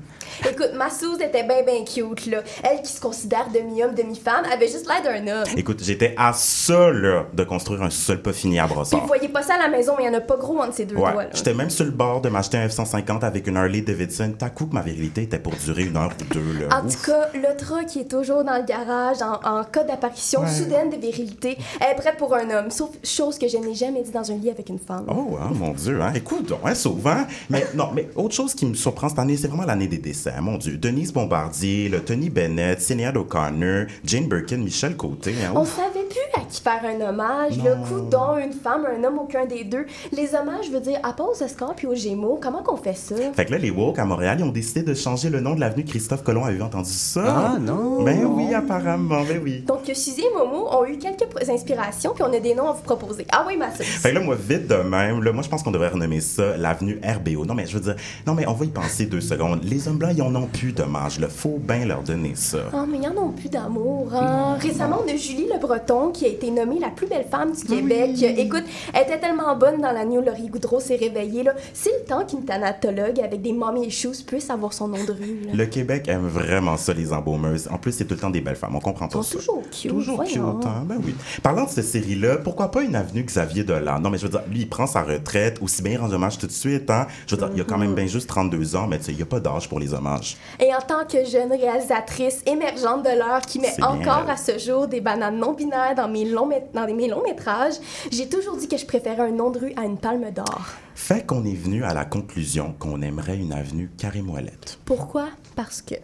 [0.49, 2.27] Écoute, ma Suze était bien, bien cute.
[2.27, 2.43] Là.
[2.63, 5.49] Elle qui se considère demi-homme, demi-femme, avait juste l'air d'un homme.
[5.57, 9.01] Écoute, j'étais à ça, là, de construire un sol pas fini à Puis brossard.
[9.01, 10.75] vous voyez pas ça à la maison, mais il y en a pas gros entre
[10.75, 11.25] ces deux Ouais, doigts.
[11.25, 11.31] Là.
[11.33, 14.35] j'étais même sur le bord de m'acheter un F-150 avec une Harley Davidson.
[14.39, 16.77] T'as coup que ma virilité était pour durer une heure ou deux, là.
[16.79, 20.49] En tout cas, le truck est toujours dans le garage en, en cas d'apparition Ouais.
[20.51, 21.57] soudaine de virilité.
[21.81, 24.37] Elle est prête pour un homme, sauf chose que je n'ai jamais dit dans un
[24.37, 25.05] lit avec une femme.
[25.09, 26.13] Oh, hein, mon Dieu, hein.
[26.15, 27.25] Écoute, donc, hein, souvent.
[27.49, 30.33] Mais non, mais autre chose qui me surprend cette année, c'est vraiment l'année des décès.
[30.37, 30.77] hein, Mon Dieu.
[30.77, 35.35] Denise Bombardier, le Tony Bennett, Sinéad O'Connor, Jane Birkin, Michel Côté.
[35.45, 37.57] hein, On savait plus à qui faire un hommage.
[37.59, 39.87] Le coup dont une femme, un homme, aucun des deux.
[40.13, 42.97] Les hommages, je veux dire, à part aux Oscars puis aux Gémeaux, comment qu'on fait
[42.97, 43.15] ça?
[43.35, 45.61] Fait que là, les woke à Montréal, ils ont décidé de changer le nom de
[45.61, 46.45] l'avenue Christophe Colomb.
[46.45, 47.23] Avez-vous entendu ça?
[47.55, 48.03] Ah, non.
[48.03, 49.61] Ben oui, apparemment, ben oui.
[49.67, 52.83] Donc, Suzy et Momo ont eu quelques inspirations, puis on a des noms à vous
[52.83, 53.27] proposer.
[53.33, 53.85] Ah oui, ma Suzy.
[53.85, 56.57] Fait que là, moi, vite de même, là, moi, je pense qu'on devrait renommer ça
[56.57, 57.45] l'avenue RBO.
[57.45, 59.61] Non, mais je veux dire, non, mais on va y penser deux secondes.
[59.65, 61.29] Les hommes blancs, ils en ont plus d'hommage, là.
[61.29, 62.59] Faut bien leur donner ça.
[62.73, 64.09] Oh, mais il y en a plus d'amour.
[64.15, 64.57] Hein?
[64.61, 67.63] Récemment, on a Julie Le Breton qui a été nommée la plus belle femme du
[67.65, 68.11] Québec.
[68.23, 71.43] Écoute, elle était tellement bonne dans l'agneau, Laurie Goudreau s'est réveillée.
[71.43, 71.55] là.
[71.75, 75.41] C'est le temps qu'une thanatologue avec des mommy issues puisse avoir son nom de rue.
[75.47, 75.53] là.
[75.55, 77.69] Le Québec aime vraiment ça, les embaumeuses.
[77.71, 78.75] En plus, c'est tout le temps des belles femmes.
[78.77, 79.31] On comprend pas Ils ça.
[79.33, 79.91] sont toujours cute.
[79.91, 80.85] Toujours cute, hein?
[80.87, 81.15] Ben oui.
[81.43, 84.01] Parlant de cette série-là, pourquoi pas une avenue Xavier Dolan?
[84.01, 86.39] Non, mais je veux dire, lui, il prend sa retraite, aussi bien il rend hommage
[86.39, 87.07] tout de suite, hein?
[87.27, 89.17] Je veux dire, il a quand même bien juste 32 ans, mais tu sais, il
[89.17, 90.37] n'y a pas d'âge pour les hommages.
[90.59, 94.59] Et en tant que jeune réalisatrice émergente de l'heure qui met bien encore à ce
[94.59, 97.75] jour des bananes non binaires dans mes longs, dans mes longs métrages,
[98.11, 100.67] j'ai toujours dit que je préférais un nom de rue à une palme d'or.
[100.95, 104.79] Fait qu'on est venu à la conclusion qu'on aimerait une avenue Carré-Moellette.
[104.85, 105.29] Pourquoi?
[105.57, 105.95] Parce que.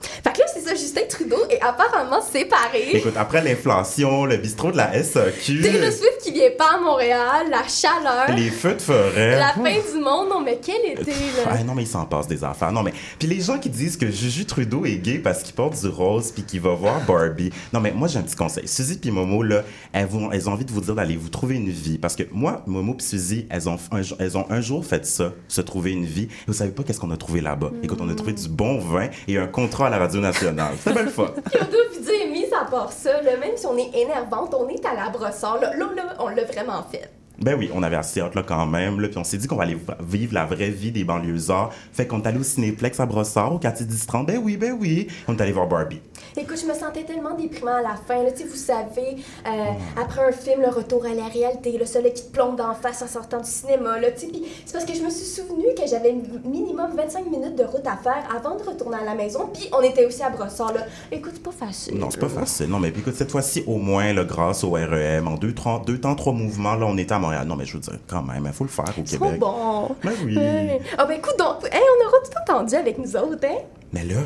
[0.00, 2.90] Fait que là, c'est ça, Justin Trudeau est apparemment séparé.
[2.92, 7.46] Écoute, après l'inflation, le bistrot de la SAQ, Taylor Swift qui vient pas à Montréal,
[7.50, 9.38] la chaleur, les feux de forêt.
[9.38, 10.28] la fin du monde.
[10.30, 11.50] Non, mais quel été, là.
[11.50, 12.72] Ah non, mais il s'en passe des affaires.
[12.72, 12.92] Non, mais.
[13.18, 16.30] Puis les gens qui disent que Juju Trudeau est gay parce qu'il porte du rose
[16.32, 17.50] puis qu'il va voir Barbie.
[17.72, 18.66] Non, mais moi, j'ai un petit conseil.
[18.68, 21.56] Suzy puis Momo, là, elles, vont, elles ont envie de vous dire d'aller vous trouver
[21.56, 21.98] une vie.
[21.98, 25.04] Parce que moi, Momo puis Suzy, elles ont, un, jour- elles ont un jour fait
[25.06, 26.24] ça, se trouver une vie.
[26.24, 27.70] Et vous savez pas qu'est-ce qu'on a trouvé là-bas.
[27.82, 30.49] Écoute, on a trouvé du bon vin et un contrat à la radio nationale.
[30.82, 31.34] C'est belle fois.
[31.44, 34.68] Puis on doit vous dire, mis à part ça, même si on est énervante, on
[34.68, 35.60] est à la brossard.
[35.60, 35.86] Là, là,
[36.18, 37.10] on l'a vraiment fait.
[37.40, 39.56] Ben oui, on avait assez hâte là quand même, là, puis on s'est dit qu'on
[39.56, 41.72] va aller vivre la vraie vie des banlieusards.
[41.92, 44.26] Fait qu'on est allé au Cinéplex à Brossard, au quartier 10-30.
[44.26, 45.08] Ben oui, ben oui.
[45.26, 46.00] On est allé voir Barbie.
[46.36, 48.22] Écoute, je me sentais tellement déprimant à la fin.
[48.22, 48.30] Là.
[48.30, 49.16] Tu sais, vous savez,
[49.46, 52.74] euh, après un film, le retour à la réalité, le soleil qui te plombe d'en
[52.74, 53.98] face en sortant du cinéma.
[53.98, 56.14] Là, puis c'est parce que je me suis souvenu que j'avais
[56.44, 59.48] minimum 25 minutes de route à faire avant de retourner à la maison.
[59.52, 60.74] Puis on était aussi à Brossard.
[60.74, 60.82] Là.
[61.10, 61.98] Écoute, c'est pas facile.
[61.98, 62.68] Non, c'est pas facile.
[62.68, 65.54] Non, mais puis écoute, cette fois-ci, au moins, là, grâce au REM, en deux,
[65.86, 67.29] deux temps, trois mouvements, là, on était à Montréal.
[67.44, 69.38] Non, mais je veux dire, quand même, il faut le faire au Trop Québec.
[69.40, 69.88] bon.
[70.04, 70.36] Ben oui.
[70.36, 70.80] Ouais.
[70.98, 73.58] Ah ben écoute donc, hey, on aura tout entendu avec nous autres, hein?
[73.92, 74.20] Mais là,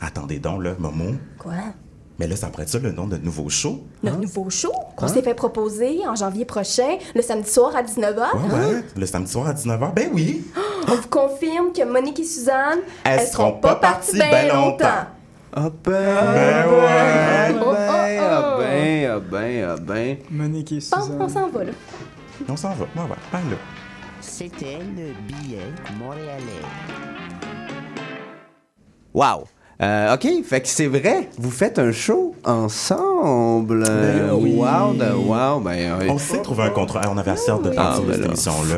[0.00, 1.12] attendez donc, là, Momo.
[1.38, 1.52] Quoi?
[2.18, 3.80] Mais là, ça pourrait être ça le nom de notre nouveau show?
[4.02, 5.08] Notre nouveau show qu'on Hein?
[5.08, 8.16] s'est fait proposer en janvier prochain, le samedi soir à 19h.
[8.34, 8.82] Ouais, ouais.
[8.96, 9.94] Le samedi soir à 19h.
[9.94, 10.44] Ben oui.
[10.88, 15.04] On vous confirme que Monique et Suzanne, Elles seront pas parties ben longtemps.
[15.54, 16.86] Ah ben, Ben ouais.
[16.88, 18.58] ah Oh, oh, ben, ah oh.
[18.60, 20.16] ben, ah ben, ah ben.
[20.30, 21.72] Monique et Bon, on s'en va, là.
[22.46, 22.84] On s'en va.
[22.84, 23.50] Ouais, ouais.
[23.50, 23.56] Là.
[24.20, 26.64] C'était le billet montréalais.
[29.14, 29.46] Wow.
[29.80, 33.84] Euh, OK, fait que c'est vrai, vous faites un show ensemble.
[33.88, 34.54] Euh, Ben oui.
[34.56, 36.06] Wow, de- wow, ben oui.
[36.10, 37.02] On s'est trouvé un contrat.
[37.04, 38.74] Ah, On avait assez de Ah, partir de ben cette là, émission-là.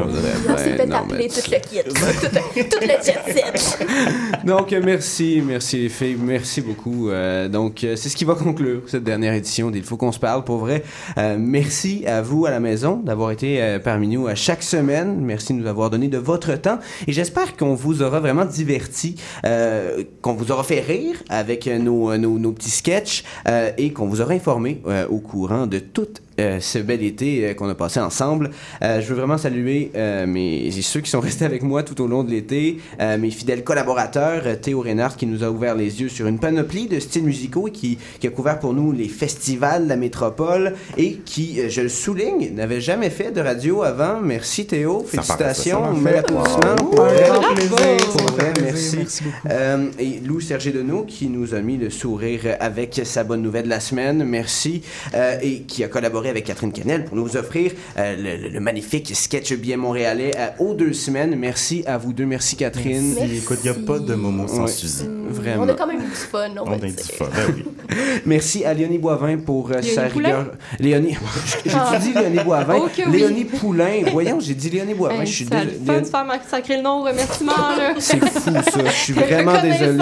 [0.49, 3.87] On s'est fait appeler tout le kit, tout, tout le jet set.
[4.45, 7.09] Donc, euh, merci, merci les filles, merci beaucoup.
[7.11, 10.19] Euh, donc, euh, c'est ce qui va conclure cette dernière édition d'Il faut qu'on se
[10.19, 10.83] parle, pour vrai.
[11.19, 15.19] Euh, merci à vous à la maison d'avoir été euh, parmi nous à chaque semaine.
[15.21, 16.79] Merci de nous avoir donné de votre temps.
[17.07, 20.81] Et j'espère qu'on vous aura vraiment diverti, euh, qu'on vous aura fait
[21.28, 25.78] avec nos, nos, petits sketchs euh, et qu'on vous aura informé euh, au courant de
[25.78, 26.30] toute euh,
[26.61, 28.51] ce bel été euh, qu'on a passé ensemble.
[28.82, 32.07] Euh, je veux vraiment saluer euh, mes, ceux qui sont restés avec moi tout au
[32.07, 36.01] long de l'été, euh, mes fidèles collaborateurs, euh, Théo Reynard qui nous a ouvert les
[36.01, 39.09] yeux sur une panoplie de styles musicaux et qui, qui a couvert pour nous les
[39.09, 43.82] festivals de la métropole et qui, euh, je le souligne, n'avait jamais fait de radio
[43.82, 44.20] avant.
[44.20, 46.18] Merci Théo, Ça félicitations, m'a un bel fait.
[46.20, 46.76] applaudissement.
[46.82, 46.91] Wow.
[46.91, 47.28] Pour Un vrai.
[47.28, 47.70] grand plaisir,
[48.11, 48.97] Pour ça me vrai, fait plaisir, merci.
[48.99, 49.24] merci.
[49.51, 53.64] Euh, et Lou Sergé Deneau qui nous a mis le sourire avec sa bonne nouvelle
[53.64, 54.82] de la semaine, merci,
[55.14, 59.53] Euh, et qui a collaboré avec Catherine Canel pour nous offrir euh, le, magnifique sketch
[59.55, 61.35] bien montréalais euh, aux deux semaines.
[61.37, 63.14] Merci à vous deux, merci Catherine.
[63.18, 63.37] Merci.
[63.37, 65.05] Écoute, il n'y a pas de Momo sans Ouais, Suzy.
[65.28, 65.62] Vraiment.
[65.64, 67.26] On a quand même eu du fun, on, On a du fun.
[67.35, 67.64] Ben oui.
[68.26, 70.28] Merci à Léonie Boivin pour euh, Léonie sa Poulain?
[70.28, 70.53] rigueur.
[70.78, 71.16] Léonie,
[71.64, 71.99] j'ai Ah.
[72.01, 72.76] dit Léonie Boivin.
[72.85, 73.18] Oh que oui.
[73.18, 74.03] Léonie Poulain.
[74.11, 75.20] Voyons, j'ai dit Léonie Boivin.
[75.20, 77.53] Hey, je suis ça fun de faire ma- sacrer le nom au remerciement.
[77.99, 78.85] C'est fou, ça.
[78.87, 79.99] Je suis vraiment désolé.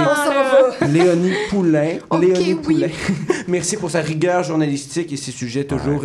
[0.93, 1.99] Léonie Poulain.
[2.11, 2.55] Ok, Léonie oui.
[2.55, 2.89] Poulain.
[3.49, 6.05] Merci pour sa rigueur journalistique et ses sujets toujours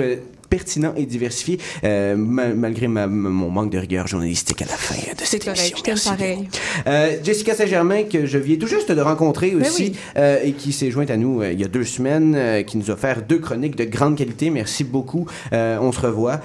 [0.49, 4.93] pertinents et diversifiés, euh, ma- malgré ma- mon manque de rigueur journalistique à la fin
[4.95, 5.78] de cette émission.
[5.88, 6.47] Merci pareil.
[6.86, 9.95] euh, Jessica Saint-Germain, que je viens tout juste de rencontrer Ben aussi, oui.
[10.18, 12.93] euh, et qui s'est jointe à nous il y a deux semaines, qui nous a
[12.93, 14.51] offert deux chroniques de grande qualité.
[14.51, 15.26] Merci beaucoup.
[15.51, 16.39] On se revoit.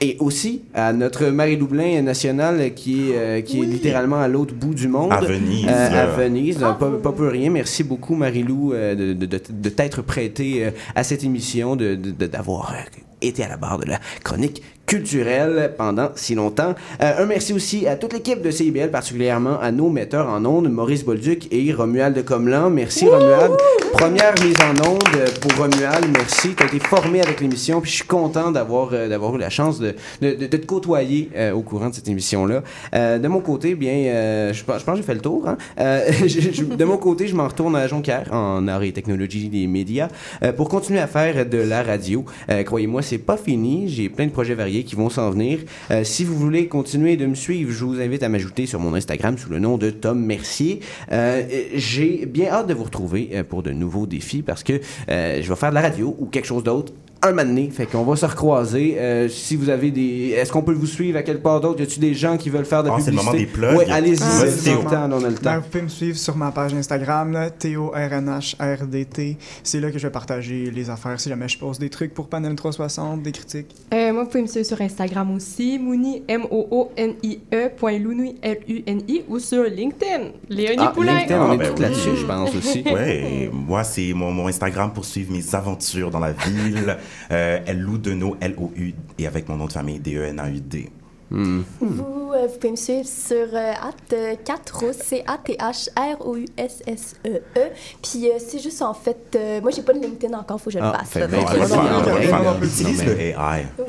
[0.00, 4.54] Et aussi à notre Marie-Lou Blin nationale qui est, euh, qui est littéralement à l'autre
[4.54, 5.12] bout du monde.
[5.12, 6.06] À Venise, Euh, à là.
[6.06, 6.58] Venise.
[6.58, 7.50] Pas, pas pour rien.
[7.50, 11.96] Merci beaucoup, Marie-Lou, euh, de, de, de, de t'être prêtée euh, à cette émission, de,
[11.96, 12.76] de- de- d'avoir euh,
[13.22, 16.74] été à la barre de la chronique culturelle pendant si longtemps.
[17.02, 20.68] Euh, un merci aussi à toute l'équipe de CIBL, particulièrement à nos metteurs en ondes,
[20.70, 22.70] Maurice Bolduc et Romuald de Comelan.
[22.70, 23.52] Merci Romuald.
[23.92, 24.98] Première mise en onde
[25.40, 26.06] pour Romuald.
[26.12, 26.54] Merci.
[26.56, 29.50] Tu as été formé avec l'émission, puis je suis content d'avoir euh, d'avoir eu la
[29.50, 32.62] chance de, de, de- de te côtoyer euh, au courant de cette émission-là.
[32.94, 35.46] Euh, de mon côté, bien, euh, je, pense, je pense que j'ai fait le tour.
[35.48, 35.56] hein.
[35.80, 39.48] Euh, je- je- de mon côté, je m'en retourne à Jonquière, en arts et technologies
[39.48, 40.08] des médias,
[40.42, 42.24] euh, pour continuer à faire de la radio.
[42.50, 43.88] Euh, Croyez-moi, c'est pas fini.
[43.88, 45.60] J'ai plein de projets variés qui vont s'en venir.
[45.90, 48.94] Euh, si vous voulez continuer de me suivre, je vous invite à m'ajouter sur mon
[48.94, 50.80] Instagram sous le nom de Tom Mercier.
[51.12, 51.42] Euh,
[51.74, 55.56] J'ai bien hâte de vous retrouver euh, pour de nouveaux défis parce que je vais
[55.56, 57.70] faire de la radio ou quelque chose d'autre un moment donné.
[57.70, 58.96] Fait qu'on va se recroiser.
[58.98, 60.30] Euh, si vous avez des.
[60.36, 61.80] Est-ce qu'on peut vous suivre à quelque part d'autre?
[61.80, 63.46] Y a-tu des gens qui veulent faire de la Ah, c'est le publicité?
[63.46, 63.76] moment des plugs.
[63.88, 64.22] Ouais, allez-y.
[64.22, 65.56] Ah, c'est le temps, on a le Ben, temps.
[65.56, 69.36] vous pouvez me suivre sur ma page Instagram, là, T-O-R-N-H-R-D-T.
[69.62, 72.28] C'est là que je vais partager les affaires si jamais je pose des trucs pour
[72.28, 73.74] Panel 360, des critiques.
[73.92, 79.38] Euh, moi, vous pouvez me suivre sur Instagram aussi, Mouni, M-O-O-N-I-E, point Lounui, L-U-N-I, ou
[79.38, 81.18] sur LinkedIn, Léonie Ah, Poulain.
[81.18, 82.82] LinkedIn, on est ben là-dessus, je pense aussi.
[82.92, 86.96] Ouais, moi, c'est mon, mon Instagram pour suivre mes aventures dans la ville.
[87.30, 90.90] Euh, Lou Deneau, L-O-U, et avec mon nom de famille, D-E-N-A-U-D.
[91.30, 91.60] Hmm.
[91.80, 97.40] Vous, euh, vous pouvez me suivre sur euh, at, euh, 4 C-A-T-H-R-O-U-S-S-E-E.
[97.56, 97.60] E.
[98.02, 100.78] Puis euh, c'est juste en fait, euh, moi j'ai pas de LinkedIn encore, faut que
[100.78, 101.28] je le fasse.
[101.28, 101.38] bien.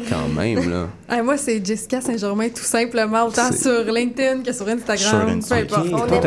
[0.10, 0.88] Quand même, là.
[1.12, 5.40] Ah, moi, c'est Jessica Saint-Germain, tout simplement, autant sur LinkedIn que sur Instagram.
[5.42, 5.88] Peu importe.
[5.92, 6.20] Ok, toi,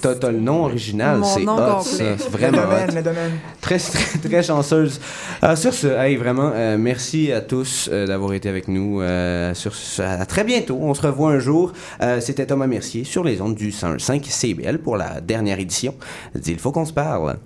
[0.00, 2.04] t'as t'as le nom original, Mon c'est hot, ça.
[2.30, 2.94] Vraiment Le domaine, hot.
[2.96, 3.32] le domaine.
[3.62, 5.00] Très, très, très chanceuse.
[5.42, 9.00] Euh, sur ce, hey, vraiment, euh, merci à tous euh, d'avoir été avec nous.
[9.00, 10.78] euh, sur ce, à très bientôt.
[10.80, 11.72] On se revoit un jour.
[12.00, 15.94] Euh, C'était Thomas Mercier sur les ondes du 105 CBL pour la dernière édition.
[16.46, 17.36] Il faut qu'on se parle.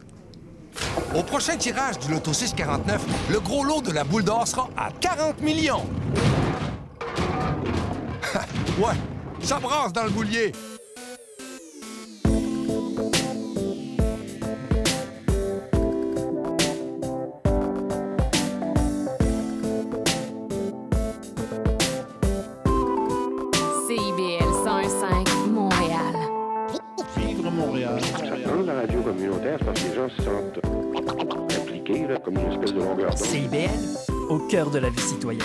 [1.16, 4.90] Au prochain tirage du Loto 649, le gros lot de la boule d'or sera à
[5.00, 5.84] 40 millions.
[8.78, 8.94] ouais,
[9.42, 10.52] ça brasse dans le boulier.
[30.00, 33.26] Gens se sentent impliqués, là, comme une espèce de longueur d'onde.
[33.26, 33.68] CIBL,
[34.28, 35.44] au cœur de la vie citoyenne.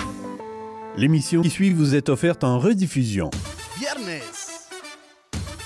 [0.96, 3.30] L'émission qui suit vous est offerte en rediffusion.
[3.78, 4.22] Viernes,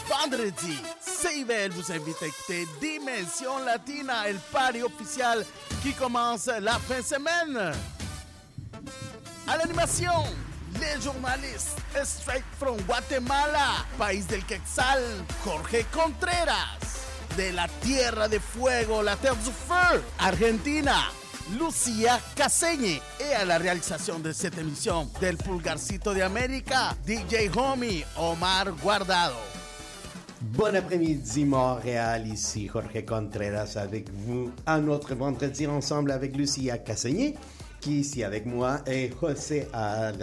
[0.08, 5.46] vendredi, CIBL vous invite à écouter Dimension Latina, le party officiel
[5.84, 7.74] qui commence la fin de semaine.
[9.48, 10.24] À l'animation,
[10.76, 15.04] les journalistes straight from Guatemala, país del Quetzal,
[15.44, 17.09] Jorge Contreras.
[17.38, 21.12] De la Tierra de Fuego, la Terre du Feu, Argentina,
[21.58, 23.02] Lucía Caseñe.
[23.40, 29.36] À la réalisation de cette émission, del Pulgarcito de América, DJ Homie, Omar Guardado.
[30.42, 37.36] Bon après-midi Montréal, ici Jorge Contreras avec vous un autre vendredi ensemble avec Lucia Cassagné,
[37.82, 40.14] qui est ici avec moi, et José Ara.